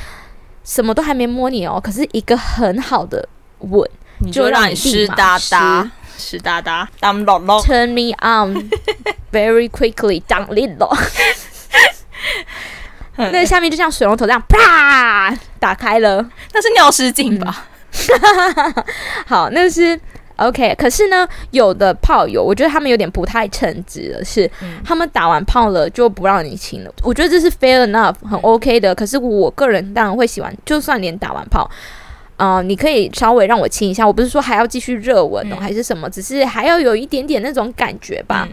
[0.65, 3.89] 什么都还没摸你哦，可是一个很好的吻，
[4.21, 8.71] 你就让你湿哒哒，湿哒哒，down low，turn me on
[9.33, 10.97] very quickly，down little，
[13.17, 17.67] 那下面就像水龙头这样啪打开了，那是尿失禁吧？
[17.91, 18.85] 嗯、
[19.27, 20.01] 好，那是。
[20.39, 26.93] OK，可是呢，有的炮友，我觉得他们有点不太称职的是，嗯、他们打完炮了就不让你亲了。
[27.03, 28.93] 我觉得这是 fair enough，很 OK 的。
[28.93, 31.69] 嗯、可是我个人当然会喜欢，就算连打完炮，
[32.37, 34.07] 啊、呃，你可以稍微让我亲一下。
[34.07, 38.49] 我不是说还要继续热吻哦，嗯、还是什么，只是还要有一点点那种感觉吧。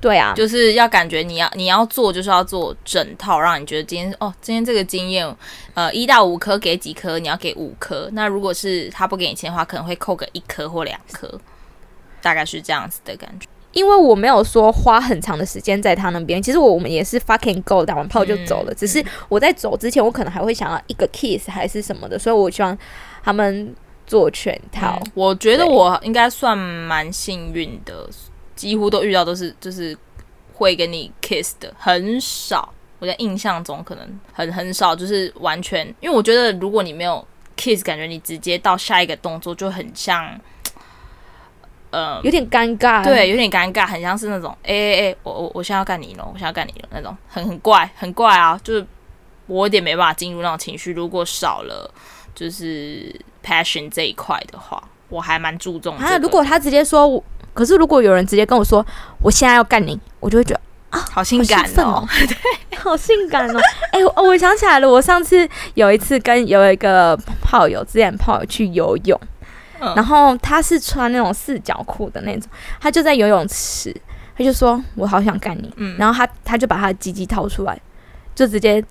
[0.00, 5.36] 对啊，就是要感觉你要你要做就是要做整套，让你觉得今天哦，今天这个经验，
[5.74, 8.08] 呃，一到五颗给几颗，你要给五颗。
[8.12, 11.38] 那如果是他不给你钱的话，可能会扣个一颗或两颗，
[12.22, 13.46] 大概是这样子的感觉。
[13.72, 18.72] 因为我没有说花很长的时间在他那边，其实我们也是 fucking go 打完炮就走了。
[18.72, 22.76] 嗯、只是我在走之前，我可能还会想要一个 kiss 还是什么的，所以我希望
[23.22, 23.74] 他们
[24.06, 24.98] 做全套。
[25.04, 28.08] 嗯、我觉得我应该算蛮幸运的。
[28.60, 29.96] 几乎都遇到都是就是
[30.52, 40.38] 会跟你 kiss 的很少，我在印象中可能很很少，就是完全，因为我觉得如果你没有 kiss，感觉你直接到下一个动作就很像，
[41.88, 48.86] 呃，有点尴尬，对，有点尴尬，很像是那种，哎哎哎，我我我现在要干你了，我现在要干你了那种，很很怪，很怪啊，就是
[49.46, 51.90] 我有点没办法进入那种情绪，如果少了
[52.34, 57.24] 就是 passion 这一块的话，我还蛮注重啊，如果他直接说。
[57.60, 58.84] 可是，如果有人直接跟我说
[59.20, 63.60] 我现在要干你，我就会觉得啊，好性感哦， 对，好性感哦。
[63.92, 69.20] 哎、欸，我我想起来了，我上次有一次跟有一个炮友，之前炮友去游泳，
[69.80, 72.48] 嗯、然后他是穿那种四角裤的那种，
[72.80, 73.94] 他就在游泳池，
[74.38, 77.78] 他就说我好想干你，嗯、然后他他就把他的鸡鸡掏出来，
[78.34, 78.82] 就直接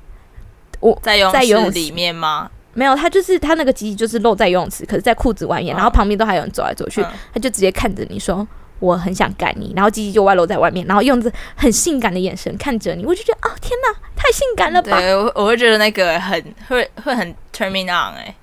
[0.79, 2.51] 我在游在游泳池里面吗？
[2.71, 8.47] 没有，他就是他那个鸡鸡就是露在游泳池，可是在裤子外面，然后旁边都还有人走来走去，嗯、他就直接看着你说
[8.79, 14.99] 我很想干你，然后鸡鸡就外露在外面，然后用着很性感的眼神看着你，我就觉得啊、哦、天哪，太性感了吧！
[14.99, 18.35] 对，我我会觉得那个很会会很 turn me on 哎、欸，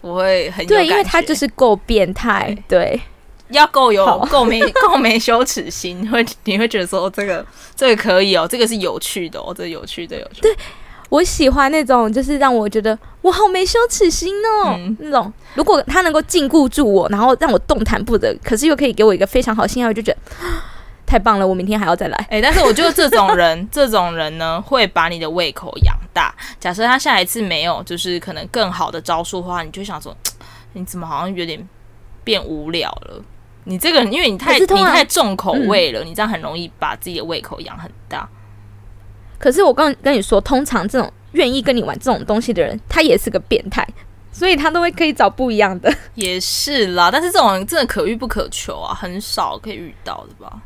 [0.00, 3.00] 我会很对，因为他就是够变态，对，
[3.48, 10.48] 要够有够没够没羞耻心，会你会觉得说这个这个可以哦，这个是有趣的哦，这个、有趣的有趣的。
[10.48, 10.56] 对。
[11.10, 15.30] 我喜欢那种，就是让我觉得我好没羞耻心哦，嗯、那种。
[15.54, 20.18] 如果他能够禁锢住我，然后让我动弹不得，可是又可以给我一个非常好信号，我就觉得
[21.04, 21.46] 太棒了。
[21.46, 22.16] 我明天还要再来。
[22.30, 26.32] 哎、欸，但是我觉得这种人，这种人呢，会把你的胃口养大。
[26.60, 30.16] 假设他下一次没有，就是可能更好的招数的话，你就想说，
[30.74, 31.68] 你怎么好像有点
[32.22, 33.20] 变无聊了？
[33.64, 38.28] 你这个，因为你太你太重口味了，嗯、你这样很容易把自己的胃口养很大。
[39.40, 43.84] 可是我刚跟你说，通常这种愿意跟你玩这种东西的人，他也是个变态，
[44.30, 45.90] 所以他都会可以找不一样的。
[46.14, 50.60] 也是啦，但是这种人真的可遇不可求啊，很少可以遇到的吧？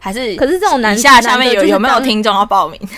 [0.00, 0.34] 还是？
[0.34, 2.80] 可是这种男下下面有有没有听众要报名？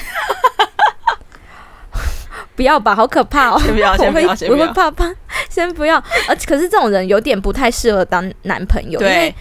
[2.56, 3.58] 不要吧，好可怕哦！
[3.58, 5.14] 先不要， 先不要，先不要，我会怕怕，
[5.48, 6.02] 先不要。
[6.28, 9.34] 而且可是这种人有点不太适合当男朋友，对因为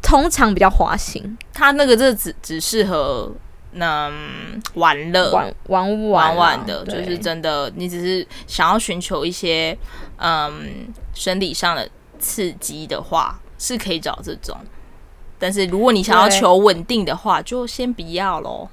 [0.00, 3.32] 通常比较花心，他那个这只只适合。
[3.78, 4.12] 那
[4.74, 7.72] 玩乐玩玩玩玩的，就是真的。
[7.76, 9.76] 你只是想要寻求一些
[10.18, 11.88] 嗯生理上的
[12.18, 14.56] 刺激的话，是可以找这种。
[15.38, 18.68] 但是如果你想要求稳定的话，就先不要喽。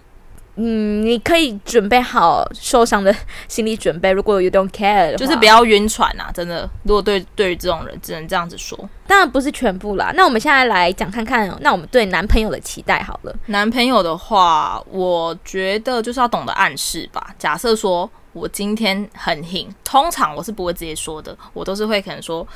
[0.57, 3.13] 嗯，你可以准备好受伤的
[3.47, 4.11] 心理准备。
[4.11, 6.31] 如果 you don't care，就是不要晕船啊！
[6.33, 8.77] 真的，如果对对于这种人，只能这样子说。
[9.05, 10.11] 当然不是全部啦。
[10.15, 13.35] 那我们现在来讲看看，那我们对男朋友的期待好了。
[13.47, 17.35] 男朋友的话，我觉得就是要懂得暗示吧。
[17.37, 22.47] 假设说我今天很硬，通常我是不会直接说的，我都是会可能说，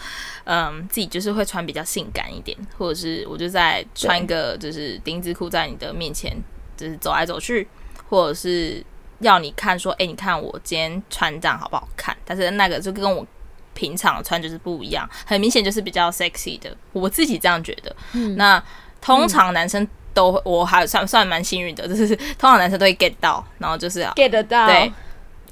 [0.45, 6.35] 嗯，自己就是会穿比较性感一点，或者是我就在穿一个就是丁字裤在你的面前，
[6.77, 7.67] 就是走来走去。
[8.09, 8.83] 或者是
[9.19, 12.15] 要你看说，哎、欸，你看我今天穿这样好不好看？
[12.25, 13.25] 但是那个就跟我
[13.73, 16.75] 平常穿就是不一样，很明显就是比较 sexy 的。
[16.91, 17.95] 我自己这样觉得。
[18.13, 18.61] 嗯、那
[18.99, 24.91] 通常男生都，嗯、我还算算蛮幸运的，就是通常男生都会 get 到，然后就是 get 得到，对，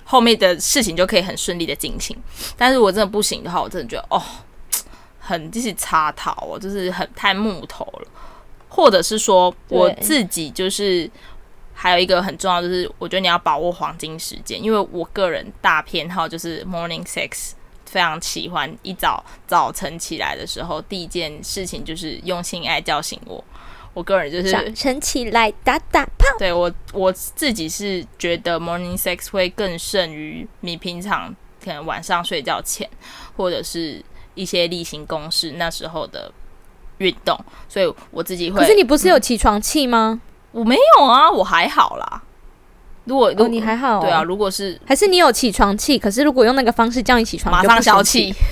[0.03, 2.17] 后面的事情就可以很顺利的进行。
[2.57, 4.21] 但是我真的不行的话，我真的觉得哦，
[5.19, 8.07] 很就是插头哦，就是很太木头了，
[8.67, 11.09] 或者是说我自己就是。
[11.79, 17.51] 还有一个很重要，就是我觉得你要把握黄金时间，因为我个人大偏好就是 morning sex，
[17.85, 23.43] 非常喜欢一早早晨起来的时候，第一件事情就是用性爱叫醒我。
[23.93, 26.25] 我个人就是早晨起来打打炮。
[26.39, 32.89] 对，我我自己是觉得 morning sex 会更胜于你平常可能晚上睡觉前
[33.35, 36.31] 或者是一些例行公事那时候的
[36.97, 38.59] 运动，所以我自己会。
[38.59, 40.19] 可是你不是有起床气吗？
[40.19, 40.21] 嗯
[40.57, 42.23] 我没有啊，我还好啦。
[43.03, 48.33] 如果，如果、哦、你还好、哦，对啊，如果是还是你有起床气，可是如果用那个方式叫你起床，马上消气。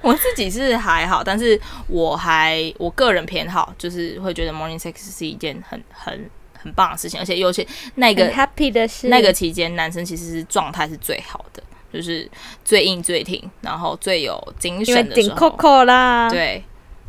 [0.00, 12.26] 我自己是还好，但是我还我个人偏好，就是会觉得 morning sex 是一件很很很棒的事情，而且尤其那个 happy 的是那个期间，男生其实是状态是最好的，就是
[12.64, 15.36] 最硬最挺，然后最有精神的时候。
[15.36, 16.64] 顶 Coco 啦，对，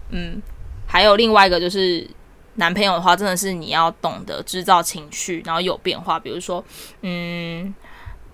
[0.10, 0.42] 嗯，
[0.86, 2.06] 还有另外一个就是。
[2.58, 6.20] 男朋友的话，真的是你要懂得制造情绪，然后有变化。
[6.20, 6.64] 比如说，
[7.02, 7.74] 嗯，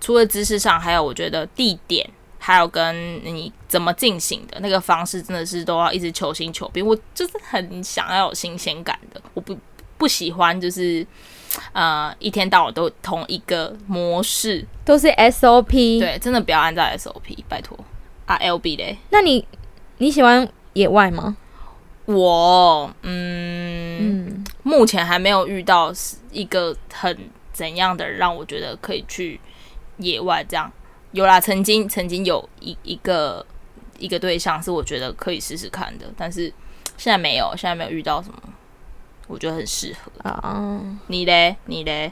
[0.02, 2.10] 除了姿势上，还有我觉得地点，
[2.40, 6.86] 还有跟你怎么进行的那个方式，真的是都要一直求新求变。
[6.86, 9.58] 我就是很想要有新鲜感的，我不
[9.98, 11.06] 不喜欢就是
[11.72, 16.00] 呃一天到晚都同一个模式，都是 SOP。
[16.00, 17.78] 对，真的不要按照 SOP，拜托。
[18.26, 18.98] 啊，LB 嘞？
[19.10, 19.46] 那你
[19.98, 21.36] 你喜欢野外吗？
[22.06, 25.94] 我嗯，嗯，目前还没有遇到
[26.32, 29.40] 一个很怎样的让我觉得可以去
[29.98, 30.72] 野外这样。
[31.12, 33.46] 有啦，曾经曾经有一一个
[34.00, 36.52] 一个对象是我觉得可以试试看的，但是
[36.98, 38.42] 现在没有，现在没有遇到什么
[39.28, 40.82] 我觉得很适合啊。
[41.08, 41.56] 你嘞？
[41.66, 42.12] 你嘞？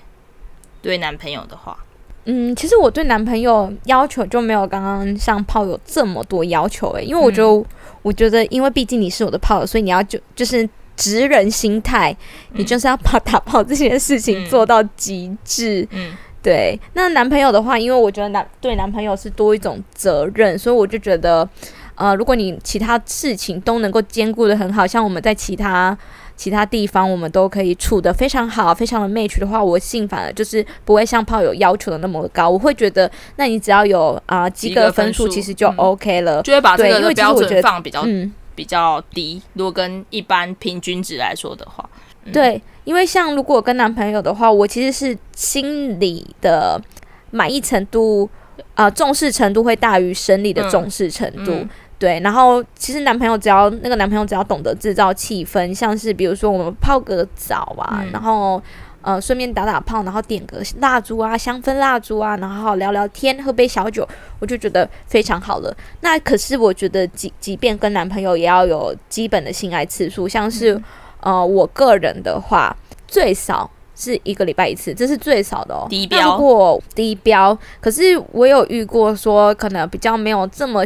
[0.82, 1.78] 对男朋友的话，
[2.26, 7.48] 嗯，其实我对男朋友要求就没有刚刚像炮友这么多要求诶、欸，因为我觉得。
[7.48, 7.66] 嗯
[8.04, 12.18] 我觉得，因为毕竟你是我的炮友，所以你要就就是直人心态，
[12.54, 15.88] 你就是要把打炮这件事情做到极致。
[15.92, 16.80] 嗯，对。
[16.94, 21.48] 那男朋友的话，因为我觉得男对男朋友是多一种责任，所以我就觉得，
[21.94, 25.96] 呃，如果你其他事情都能够兼顾的很好，像我们在其他。
[26.42, 32.50] 其他地方我们都可以处得非常好，非常的 match 的话，我信反而就是不会像炮友要求的那么高。
[32.50, 39.40] 我会觉得，那你只要有啊、呃、及格分数，其实就 OK 了，嗯、就会把这个标准放比较嗯比较低。
[39.54, 41.88] 如果跟一般平均值来说的话，
[42.26, 46.82] 嗯、对，因为像如果跟男朋友的话，我其实是心理的
[47.30, 48.28] 满意程度
[48.74, 51.52] 啊、呃、重视程度会大于生理的重视程度。
[51.52, 51.70] 嗯嗯
[52.02, 58.60] 对，然后其实男朋友只要那个男朋友只要懂得制造气氛，像是比如说我们泡个澡啊，嗯、然后
[59.04, 64.04] 呃顺便打打炮，然后点个蜡烛啊，香氛蜡烛啊，然后聊聊天，喝杯小酒，
[64.40, 65.72] 我就觉得非常好了。
[66.00, 70.74] 那可是我觉得即即便跟男朋友也要有基本的性爱次数，像是、
[71.20, 72.76] 嗯、呃我个人的话，
[73.08, 75.86] 最少是一个礼拜一次，这是最少的哦。
[75.88, 76.36] 低标。
[76.36, 80.84] 如果低标，可是我有遇过说可能比较没有这么。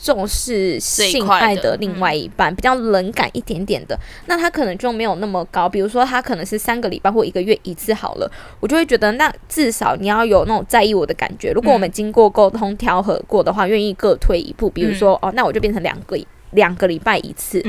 [0.00, 5.68] 重视性爱的另外一半，比较冷感一点点的，那他可能就没有那么高。
[5.68, 8.30] 比如说，他可能是三个礼拜或一个月一次好了，
[8.60, 11.50] 我就会觉得，那至少你要有那种在意我的感觉。
[11.52, 16.16] 如果我们经过沟通调和过的话，愿意各退一步，比如说，哦，那我就变成两个
[16.52, 17.60] 两个礼拜一次，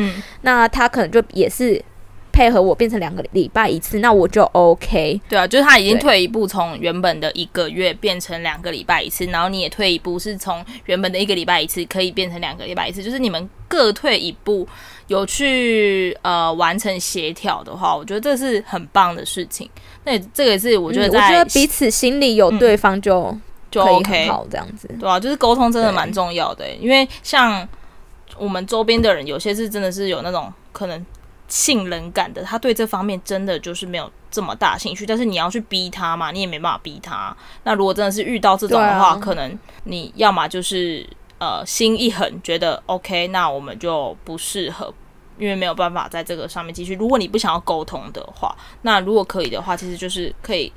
[0.42, 1.84] 那他可能就也是。
[2.39, 5.19] 配合我变成两个礼拜一次，那我就 OK。
[5.28, 14.65] 对啊，就是他已经退一步，从原本的一个月变成两个礼拜一次，然后你也退一步，是从原本的一个礼拜一次可以变成两个礼拜一次，就是你们各退一步，
[15.08, 19.69] 有去呃完成协调的话，我觉得这是很棒的事情。
[20.06, 27.67] 那这个也是我觉得我觉得彼此心里有对方就、嗯、就 OK 好这样子，对啊，就是沟通真的蛮重要的，因为像
[28.38, 31.06] 我们周边的人，有些是真的是有那种可能。
[31.50, 35.04] 性冷感的，他对这方面真的就是没有这么大兴趣。
[35.06, 37.36] 但是你要去逼他嘛，你也没办法逼他。
[37.64, 41.04] 那如果真的是遇到这种的话，啊、可能你要么就是
[41.40, 44.94] 呃心一狠，觉得 OK，那我们就不适合，
[45.40, 46.94] 因为没有办法在这个上面继续。
[46.94, 50.72] 如果你不想要沟通的话，那如果可以的话，其实就是可以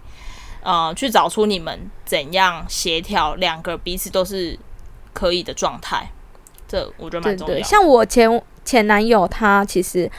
[0.63, 4.59] 呃去找出你们怎样协调两个彼此都是
[5.13, 6.11] 可以的状态。
[6.67, 7.61] 这我觉得蛮重要的。
[7.61, 10.11] 对对，像我前前男友，他其实。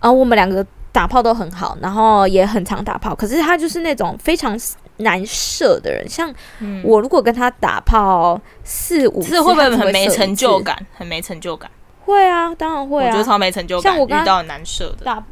[0.00, 3.14] 啊，我们两个打炮都很好，然后也很常打炮。
[3.14, 4.58] 可是他就是那种非常
[4.98, 6.08] 难射的人。
[6.08, 6.32] 像
[6.82, 10.76] 我如果跟他打炮四五次，会不会很没成就感？
[10.96, 11.70] 很没成就感？
[12.04, 13.06] 会啊，当然会啊。
[13.08, 13.92] 我觉得超没成就感。
[13.92, 15.22] 像我遇到很难射的，打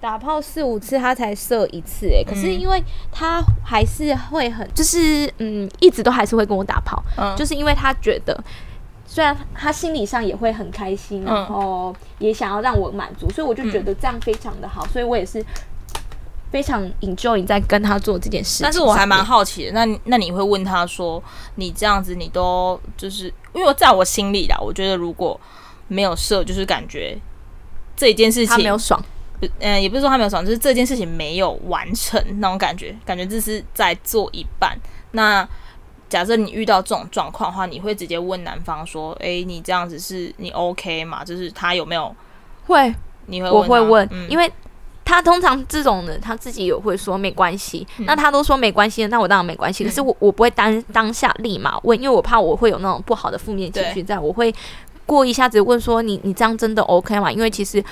[0.00, 8.38] 打炮四五次他才射一次，哎，可是因为他还是会很，就是嗯，一直都还是会跟我打炮，嗯，就是因为他觉得。
[9.06, 15.42] 虽然他心理上也会很开心，然后也想要让我满足，所以我就觉得这样非常的好，所以我也是
[16.50, 18.62] 非常 enjoy 在跟他做这件事。
[18.62, 21.22] 但是我还蛮好奇的，那那你会问他说，
[21.54, 25.38] 你这样子你都就是因为在我心里啦，我觉得如果
[25.88, 27.16] 没有射，就是感觉
[27.96, 29.02] 这一件事情他没有爽，
[29.60, 34.76] 嗯，也不是说他没有爽，就是这件事情没有完成那种感觉，感觉这是在做一半。
[35.12, 35.48] 那
[36.08, 41.24] 假设你遇到这种状况的话，你会直接问男方说：“诶、欸，你这样子是你 OK 吗？
[41.24, 42.14] 就是他有没有
[42.66, 42.94] 会？
[43.26, 44.50] 你会我会问，嗯、因为
[45.04, 49.82] 他通常这种的他自己也会说没关系，嗯、那他都说没关系，那我当然没关系。
[49.82, 54.54] 嗯、可是我我不会当当下立马问，因为我怕我会有那种不好的负面情绪，在我会
[55.04, 57.32] 过一下子问说你你这样真的 OK 吗？
[57.32, 57.84] 因为其实。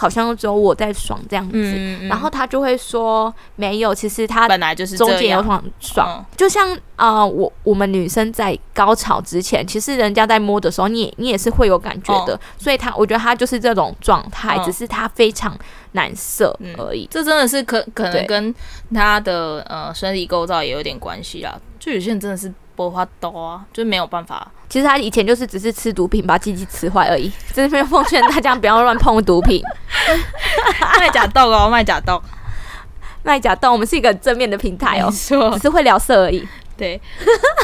[0.00, 5.62] 好像只有我在爽这样子，嗯嗯、然后他就会说没有，其实他本来就是中间有爽。
[5.78, 15.54] 爽，就像啊、呃，我我们女生在高潮之前，其实人家在摸的时候，你也你也是会有感觉的，哦、所以他我觉得他就是这种状态，哦、只是他非常
[15.92, 17.04] 难射而已。
[17.04, 18.54] 嗯、这真的是可可能跟
[18.94, 22.50] 他的呃生理构造也有点关系啊，就有些人真的是。
[22.80, 24.50] 不花刀啊，就没有办法。
[24.68, 27.30] 其实他以前就是只是吃毒品，把鸡鸡吃坏而已。
[27.52, 29.62] 这边奉劝大家不要乱碰毒品。
[30.98, 32.22] 卖假豆哦，卖假豆，
[33.22, 33.70] 卖假豆。
[33.72, 36.46] 我们是一个正面的平台哦，只是会聊色而已。
[36.76, 36.98] 对，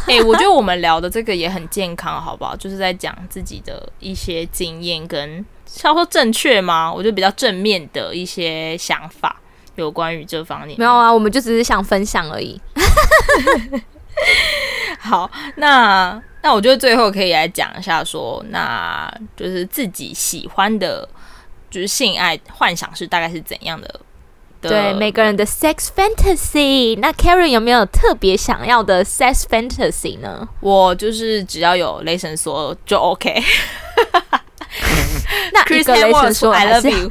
[0.06, 2.54] 哎、 欸，我觉得我们聊的这个也很健康，好不好？
[2.54, 5.42] 就是在讲自己的一些经验跟，
[5.84, 6.92] 要说正确吗？
[6.92, 9.40] 我觉得比较正面的一些想法，
[9.76, 10.78] 有关于这方面。
[10.78, 12.60] 没有啊，我们就只是想分享而已。
[15.00, 21.08] 好，那那我觉得最后可以来讲一下说，说那就是自己喜欢的，
[21.70, 24.00] 就是性爱幻想是大概是怎样的？
[24.60, 26.98] 对，每个人的 sex fantasy。
[26.98, 30.48] 那 Karen 有没有特别想要的 sex fantasy 呢？
[30.60, 33.40] 我就是只要有雷神索尔就 OK。
[35.52, 37.10] 那一个雷神索尔 I love you，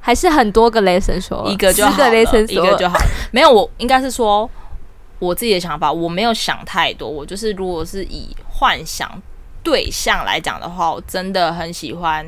[0.00, 2.98] 还是很多个雷神索尔，一个就好，雷神说一个就好。
[3.30, 4.50] 没有，我应该是说。
[5.22, 7.08] 我自己的想法，我没有想太多。
[7.08, 9.08] 我就是，如果是以幻想
[9.62, 12.26] 对象来讲的话，我真的很喜欢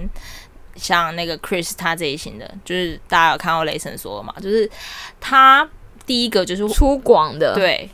[0.76, 4.32] 像那个 Chris 他这一型的，就是大家有看过雷神索尔嘛？
[4.40, 4.70] 就是
[5.18, 5.68] 他
[6.07, 7.90] 第一个就是粗犷的，对，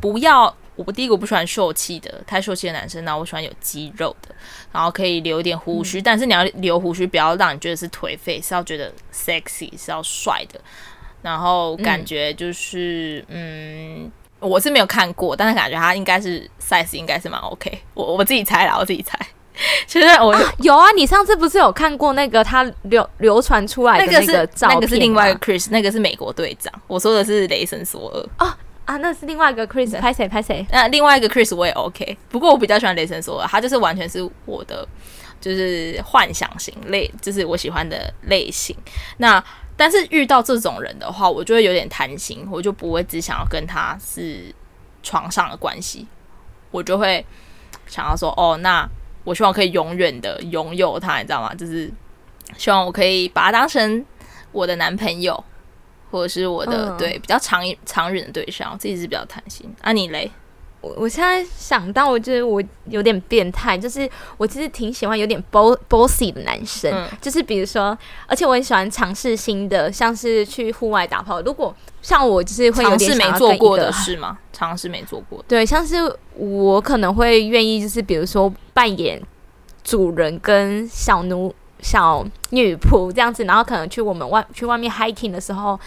[0.00, 4.34] 不要我第一个我不喜欢秀气的，太秀气的男生，呢我喜欢有肌肉的，
[4.72, 10.58] 然后可以留一点胡须，嗯、但是你要留胡须，不要让你觉得是颓废，是要觉得 sexy，是要帅的，
[11.20, 14.04] 然后感觉就是嗯。
[14.04, 18.04] 嗯我是没有看过，但是感觉他应该是 size 应该是蛮 OK 我。
[18.04, 19.18] 我我自己猜啦，我自己猜。
[19.88, 24.76] 其实我、啊、有啊，你上次不是有看过那个他流流传出来的那个照片？
[24.76, 26.72] 那个是另外一个 Chris，那个是美国队长。
[26.86, 28.46] 我说的是雷神索尔。
[28.46, 30.64] 哦啊，那是另外一个 Chris，拍谁拍谁？
[30.70, 34.86] 那另外一个 Chris 我也 OK，不过我比较喜欢雷神索尔，他就是完全是我的
[35.40, 38.76] 就是幻想型类，就是我喜欢的类型。
[39.16, 39.42] 那。
[39.78, 44.52] 但是遇到这种人的话，我就会有点贪心，我就不会只想要跟他是
[45.04, 46.04] 床上的关系，
[46.72, 47.24] 我就会
[47.86, 48.86] 想要说，哦，那
[49.22, 51.54] 我希望可以永远的拥有他， 你知道吗？
[51.54, 51.88] 就是
[52.56, 54.04] 希望我可以把他当成
[54.50, 55.44] 我的男朋友，
[56.10, 59.72] 或者是我的、嗯、对比较长长远的对象，我自己是比较贪心。
[59.80, 60.28] 啊，你嘞？
[60.80, 67.96] 我我现在想到，我就是我有点变态，就是我其实挺喜欢有点 bossy 的男生，嗯、就是比如说，
[68.28, 71.42] 而且我很喜欢尝试新的，像是去户外打炮。
[71.42, 74.38] 如果像我就是会有点尝试没做过的事吗？
[74.52, 75.96] 尝试没做过的，对，像是
[76.34, 79.20] 我可能会愿意，就是比如说扮演
[79.82, 85.78] 主人跟小奴、小女仆这样子，然后可能去我们外去外面 hiking 的时候，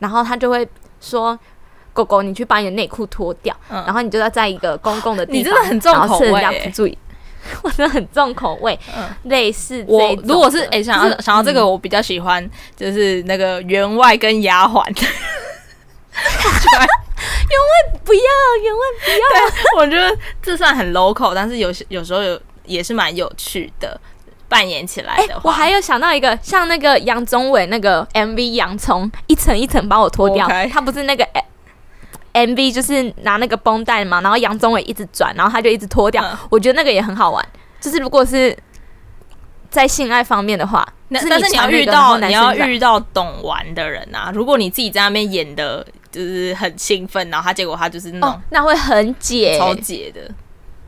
[0.00, 0.68] 然后他就会
[1.00, 1.38] 说。
[1.92, 6.96] 狗狗，你去把你的内裤脱掉，嗯、然后你就要在一个公共的地方，你真的很重口味，欸，不注意，
[7.62, 8.78] 我真的很重口味。
[8.96, 14.82] 嗯、类似我如果是哎、欸、想要、就是、想要这个，我比较喜欢就是那个员外跟丫鬟。
[16.14, 18.20] 员外不要，
[18.62, 19.82] 员外不要。
[19.82, 24.00] 我觉得这算很 local，但是有些有时候有也是蛮有趣的，
[24.48, 31.26] 扮演起来的我还有想到一个，像那个杨宗纬那个 MV 洋葱，一层一层把我脱掉他不是那个。
[32.34, 36.22] MV 就是拿那个绷带嘛，然后杨宗纬一直转，然后他就一直脱掉。
[36.24, 37.46] 嗯、我觉得那个也很好玩。
[37.80, 38.56] 就是如果是
[39.70, 44.30] 在性爱方面的话，那但是你要遇到你要遇到懂玩的人啊。
[44.34, 50.20] 如果你自己在那边演的就是很兴奋，然后他结果他就是那种、哦、那会很解超解的，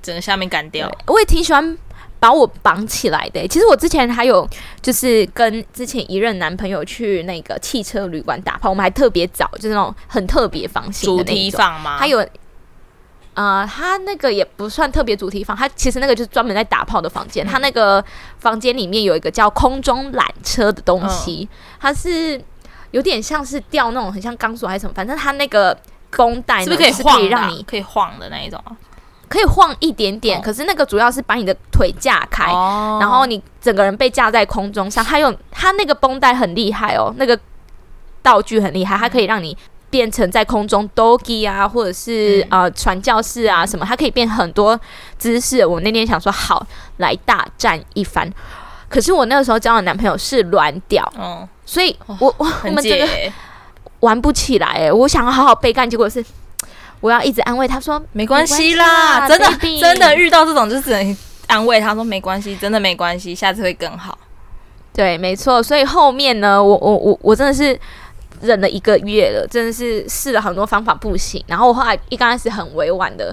[0.00, 0.90] 整个下面干掉。
[1.06, 1.76] 我也挺喜欢。
[2.24, 3.46] 把我绑起来的、欸。
[3.46, 4.48] 其实我之前还有
[4.80, 11.26] 就是跟之前一任男朋友去那个汽车旅馆打炮，我们还特别找就是那种很特别房型的那种。
[11.26, 11.98] 主题房吗？
[11.98, 12.26] 还有，
[13.34, 17.44] 呃，他那个也不算特别主题房，他其实那个就是专门在打炮的房间。
[17.44, 18.02] 嗯、他那个
[18.38, 22.42] 房间里面有一个叫空中缆车的东西，嗯、它是
[22.92, 25.76] 有点像是吊那种很像钢索还是什么，反正它那个
[26.10, 28.72] 绷带是不是可以晃，可以让你可以晃的那一种啊？
[29.34, 35.04] 可以晃一点点，可是那个主要是把你的腿架开，哦、然后你整个人被架在空中上。
[35.04, 37.36] 它有它那个绷带很厉害哦，那个
[38.22, 39.56] 道具很厉害，它可以让你
[39.90, 44.78] 变成在空中 doggy 啊，或者是、嗯、呃传教士啊什么，它可以变很多
[45.18, 45.66] 姿势。
[45.66, 46.64] 我那天想说好
[46.98, 48.32] 来大战一番，
[48.88, 53.08] 可是我那个时候交的男朋友是软屌，嗯、所以我我我们这个
[53.98, 56.24] 玩不起来哎，我想要好好被干，结果是。
[57.04, 59.46] 我要一直安慰他说没关系啦，真的
[59.78, 61.16] 真的遇到这种就只能
[61.48, 64.16] 安慰他说没关系，真的没关系，下次会更好。
[64.94, 65.62] 对，没错。
[65.62, 67.78] 所以后面呢，我我我我真的是
[68.40, 71.44] 忍了一个月了，真的是试了很多方法不行。
[71.46, 73.26] 然后我后来一刚开始很委婉的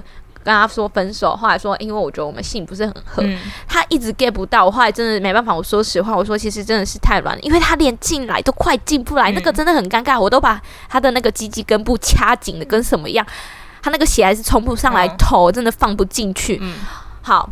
[0.44, 4.66] 跟他说分手，后来说因为我觉得我们性不是很合，嗯、他一直 get 不到。
[4.66, 10.20] 我后来真的没办法，我说实话，我说其实真的是太软了，因为他连进来都快进不来，嗯、那个真的很尴尬。
[10.20, 10.60] 我都把
[10.90, 13.24] 他的那个鸡鸡根部掐紧的跟什么样，
[13.82, 16.58] 他那个血还是冲不上来，嗯、头真的放不进去。
[16.62, 16.76] 嗯，
[17.20, 17.50] 好，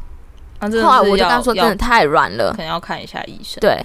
[0.60, 3.60] 啊、后来我就跟他说真的太软了，可能要看一下医生。
[3.60, 3.84] 对。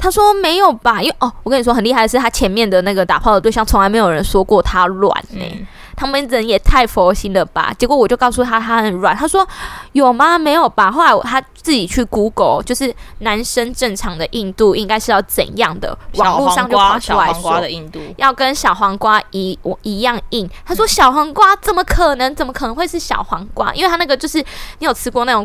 [0.00, 5.56] 他说没有吧，因为哦，我跟你说很厉害的是，他前面的那个打炮的对象从来没有人说过他软呢、欸。
[5.58, 5.66] 嗯、
[5.98, 7.74] 他们人也太佛心了吧？
[7.76, 9.44] 结果我就告诉他他很软，他说
[9.92, 10.38] 有吗？
[10.38, 10.92] 没有吧？
[10.92, 15.98] 后来他自己去 Google，就是男生正常的硬度应该是要怎样的？
[16.14, 20.48] 网络上就跑出来说的硬度要跟小黄瓜一我一样硬。
[20.64, 22.32] 他说小黄瓜怎么可能？
[22.36, 23.74] 怎么可能会是小黄瓜？
[23.74, 24.38] 因为他那个就是
[24.78, 25.44] 你有吃过那种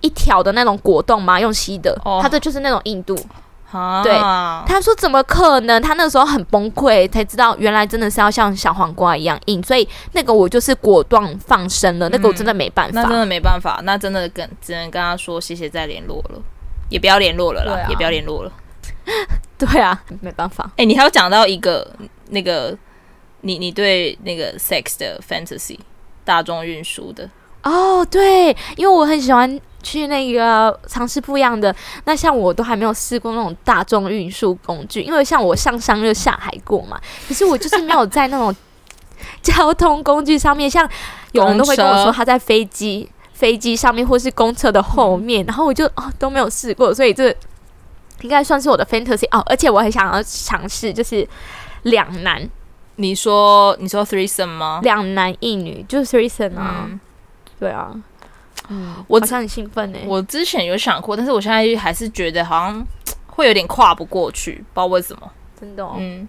[0.00, 1.38] 一条的那种果冻吗？
[1.38, 3.16] 用吸的，哦、他这就是那种硬度。
[4.04, 4.12] 对，
[4.66, 5.82] 他说怎么可能？
[5.82, 12.08] 他那个时候很崩溃，才知道原来真的是要像小黄瓜一样硬，所以那个我就是果断放生了。
[12.08, 16.40] 嗯、那个我真的没办法，那真的没办法，那真的跟只能跟他说谢谢再联络了，
[16.88, 18.52] 也不要联络了啦，啊、也不要联络了。
[19.58, 20.64] 对啊，没办法。
[20.72, 21.90] 哎、欸，你还有讲到一个
[22.28, 22.76] 那个
[23.40, 25.78] 你你对那个 sex 的 fantasy
[26.24, 27.28] 大众运输的
[27.64, 29.60] 哦，对，因为我很喜欢。
[29.86, 36.98] 去那个尝试不一样的，那像我都还没有试过那种大众运输工具，因为像我上山就下海过嘛，
[37.28, 38.56] 可是我就是没有在那种
[39.42, 40.88] 交通工具上面，像
[41.32, 47.28] 有人都会跟我说他在飞机飞机上面或是公车的后面，然后我就哦都没有试过，所以这
[48.22, 51.28] 应该算是我的 fantasy 哦，而且我很想要尝试就是
[51.82, 52.48] 两男，
[52.96, 54.80] 你说你说 threesome 吗？
[54.82, 56.98] 两男一女就是 threesome 啊，嗯、
[57.64, 57.90] 对啊。
[58.68, 59.98] 嗯，我好像很兴奋呢。
[60.04, 62.86] 我之前有想过，但是我现在还是觉得好像
[63.26, 65.30] 会有点跨不过去，不知道为什么。
[65.58, 66.28] 真的，哦，嗯，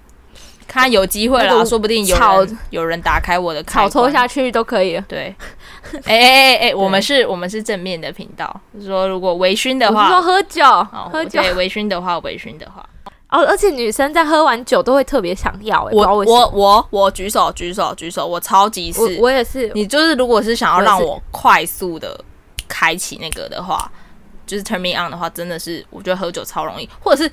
[0.65, 4.97] 看有机会了，说不定有人有人打开我的草抽下去都可以。
[5.09, 5.35] 对，
[6.05, 10.63] 哎哎哎哎，我们是我们是正面的频道，就是说如果微醺的话，说喝酒，
[11.11, 12.85] 喝酒，微醺的话，微醺的话。
[13.35, 15.83] 哦，而且女生在喝完酒都会特别想要。
[15.85, 19.69] 哎，我我我我举手举手举手，我超级是，我也是。
[19.75, 22.17] 你就是如果是想要让我快速的
[22.67, 23.91] 开启那个的话，
[24.47, 26.89] 就是 turn me on 的话，真的是我觉得喝酒超容易。
[27.01, 27.29] 或者是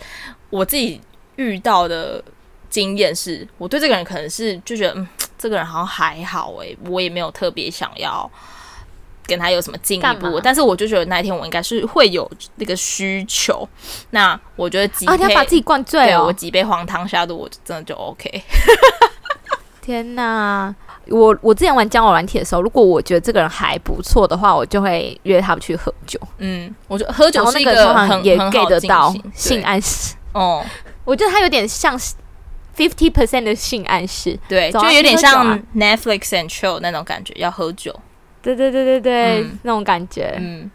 [0.51, 1.01] 我自己
[1.37, 2.21] 遇到的
[2.69, 8.29] 经验是，我对这个人可能是就觉得，嗯，这个人好像还好哎，我也没有特别想要。
[9.33, 10.39] 跟他有什么进一步？
[10.41, 13.69] 但是我就觉得那一天我应该是会有那个需求。
[14.11, 18.43] 那我觉得几杯，啊，他把自己灌醉哦，我几杯黄汤下肚，我真的就 OK。
[19.81, 20.73] 天哪！
[21.09, 26.21] 我我之前玩交友软体的时候，如果我觉得这个人还不错的话，我就会约他去喝酒。
[26.39, 30.15] 嗯，我觉得喝酒是一个很也 get 得到性暗示。
[30.33, 30.65] 哦，
[31.05, 31.99] 我觉得他有点像
[32.77, 37.93] fifty percent 的性暗示，对，就有点像 Netflix and chill 那种感觉，要喝酒。
[38.43, 40.71] 对对对对对，嗯、那种感觉，嗯，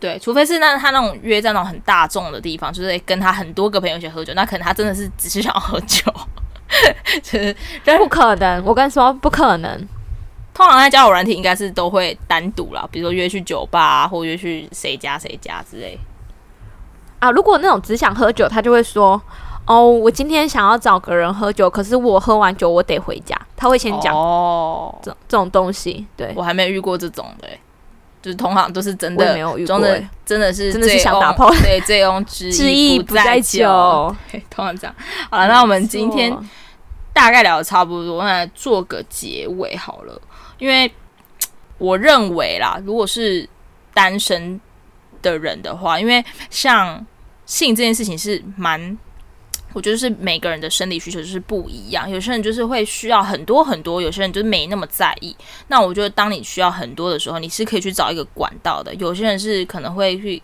[0.00, 6.10] 对，除非是那他那种约在那种很大众的地方，就是跟他很多个朋友一起喝酒，那可能他真的是只是想喝酒，
[7.22, 7.54] 就是
[7.98, 8.64] 不可能。
[8.64, 9.88] 我跟你说，不可能。
[10.54, 15.98] 通常在交友软体应该是都会单独啦，比如说约去酒吧啊，或约去谁家谁家之类。
[17.18, 19.20] 啊，如果那种只想喝酒，他就会说。
[19.70, 23.40] 哦，我今天想要找个人喝酒，可是我喝完酒我得回家。
[23.56, 27.48] 他会先讲哦，这这种东西，对，我还没有遇过这种的，
[28.20, 34.12] 就是同行都是真的，没有遇过，真的真的是真的是想打炮，对，醉翁之意 不在酒，
[34.50, 34.96] 通常这样。
[35.30, 36.36] 好了，那我们今天
[37.12, 40.20] 大概聊的差不多，那来做个结尾好了。
[40.58, 40.92] 因为
[41.78, 43.48] 我认为啦，如果是
[43.94, 44.60] 单身
[45.22, 47.06] 的人的话，因为像
[47.46, 48.98] 性这件事情是蛮。
[49.72, 55.36] 我觉得是每个人的生理需求就是不一样，有些人就是会需要很多很多，有些人就是没那么在意。
[55.68, 58.92] 那我觉得当你需要很多的时候，你是可以去找一个管道的。
[58.96, 60.42] 有些人是可能会去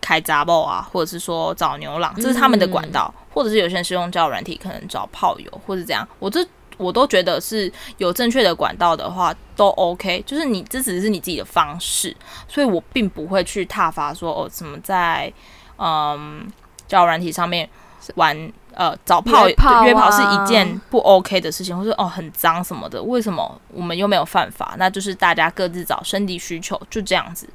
[0.00, 6.06] 开杂报啊，或者是说找牛郎，这是他们的管道，嗯、或者是有些人是用交友软体，可能找炮友或者这样。
[6.20, 6.46] 我这
[6.76, 12.16] 我都觉得是有正确的管道的话都 OK，就是你这只是你自己的方式，
[12.46, 15.32] 所以我并不会去挞伐说哦怎么在
[15.76, 16.48] 嗯
[16.86, 17.68] 交友软体上面
[18.14, 18.52] 玩。
[18.74, 24.74] 呃，找炮约炮，约炮是一件不 OK 的事情，或者哦很脏什么的，为什么我们又没有犯法？
[24.78, 27.48] 那就是大家各自找生理需求，就这样子，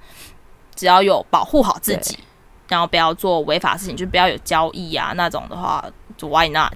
[0.76, 2.20] 只要有保护好自己，
[2.68, 5.84] 然后不要做违法事情，就不要有交易啊那种的话，
[6.18, 6.74] 就 Why not？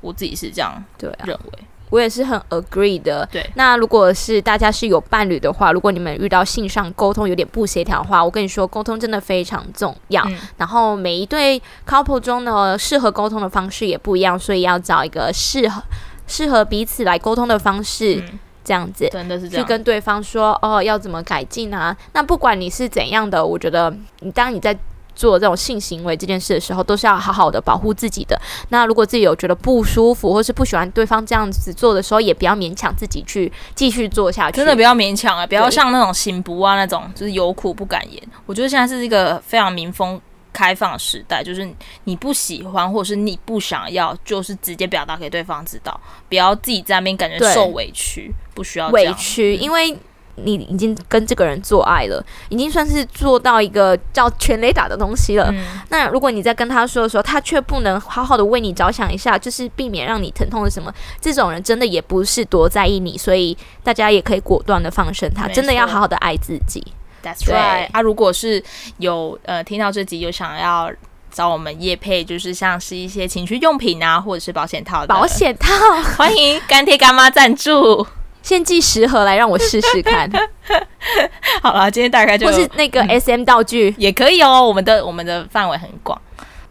[0.00, 1.64] 我自己是这样认为。
[1.90, 3.28] 我也是很 agree 的。
[3.30, 10.24] 对，那如果是大家是有伴侣的话，如果你们遇到性上沟通有点不协调的话，我跟你说，沟通真的非常重要。
[10.28, 15.82] 嗯、然后每一对 couple 中呢，适合沟通的方式也不一样，所以要找一个适合
[16.26, 21.96] 适合彼此来沟通的方式，嗯、这样子真的是去跟对方说哦，要怎么改进啊？
[22.12, 24.76] 那不管你是怎样的，我觉得你当你在。
[25.20, 28.40] 做这种性行为这件事的时候，都是要好好的保护自己的。
[28.70, 34.56] 那如果自己有觉得不舒服，或是不喜欢对方这样子做的时候，也不要勉强自己去继续做下去。
[34.56, 35.46] 真的不要勉强啊！
[35.46, 38.22] 不要像那种行不啊那种，就是有苦不敢言。
[38.46, 40.18] 我觉得现在是一个非常民风
[40.54, 41.70] 开放的时代，就是
[42.04, 46.00] 你不喜欢或者是你不想要，就是直接表达给对方知道，
[46.30, 49.94] 不要自己在那边感觉受委屈，不需要委屈，因为。
[50.36, 55.50] 你已经跟这个人做爱了，已经算是做到一个叫全雷打的东西了。
[55.52, 66.82] 嗯、那如果你在跟他说的时候，他却不能好好的为你着想一下，就是避免让你疼痛的什么，这种人真的也不是多在意你，所以大家也可以果断的放生他，真的要好好的爱自己。
[67.22, 67.88] That's right。
[67.92, 68.62] 啊，如果是
[68.98, 70.90] 有呃听到这集有想要
[71.30, 75.74] 找我们叶配，就是像是一些情趣用品啊，或者是保险套的保险套，
[76.16, 78.06] 欢迎干爹干妈赞助。
[78.42, 80.30] 先寄十盒来让我试试看。
[81.62, 84.66] 好了，今天大概就或是那个 SM 道具、嗯、也可以哦。
[84.66, 86.20] 我们的我们的范围很广。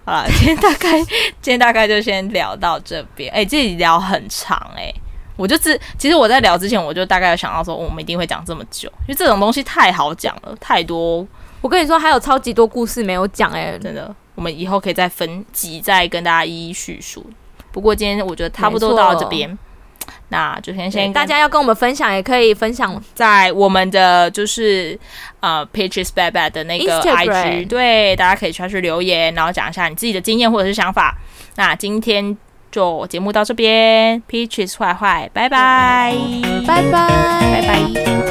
[0.06, 1.00] 好了，今天大概
[1.42, 3.32] 今天大概就先聊到这边。
[3.32, 4.96] 哎、欸，这里聊很长哎、欸，
[5.36, 11.28] 我就自其实我在聊之前，我就大概有想到说，我们一定会讲这么久，因为这种东西太好讲了，太多。
[11.62, 14.14] 我跟你说，还有超级多故事没有讲哎、欸，真的。
[14.36, 17.26] 我们以后可以再分集，再跟大家一一叙述。
[17.72, 19.58] 不过今天我觉得差不多到这边。
[20.30, 24.98] 那就先先，大家要跟我们分享，也可以分享在我们的就是
[25.40, 31.18] 呃，Peaches Bad Bad 的那个 IG，Instagram 对，大家可以去去留言，然后讲一下你自己的经验或者是想法。
[31.56, 32.38] 那今天
[32.72, 36.16] 就节目到这边，Peaches 坏坏，拜拜，
[36.68, 38.29] 拜拜，拜拜。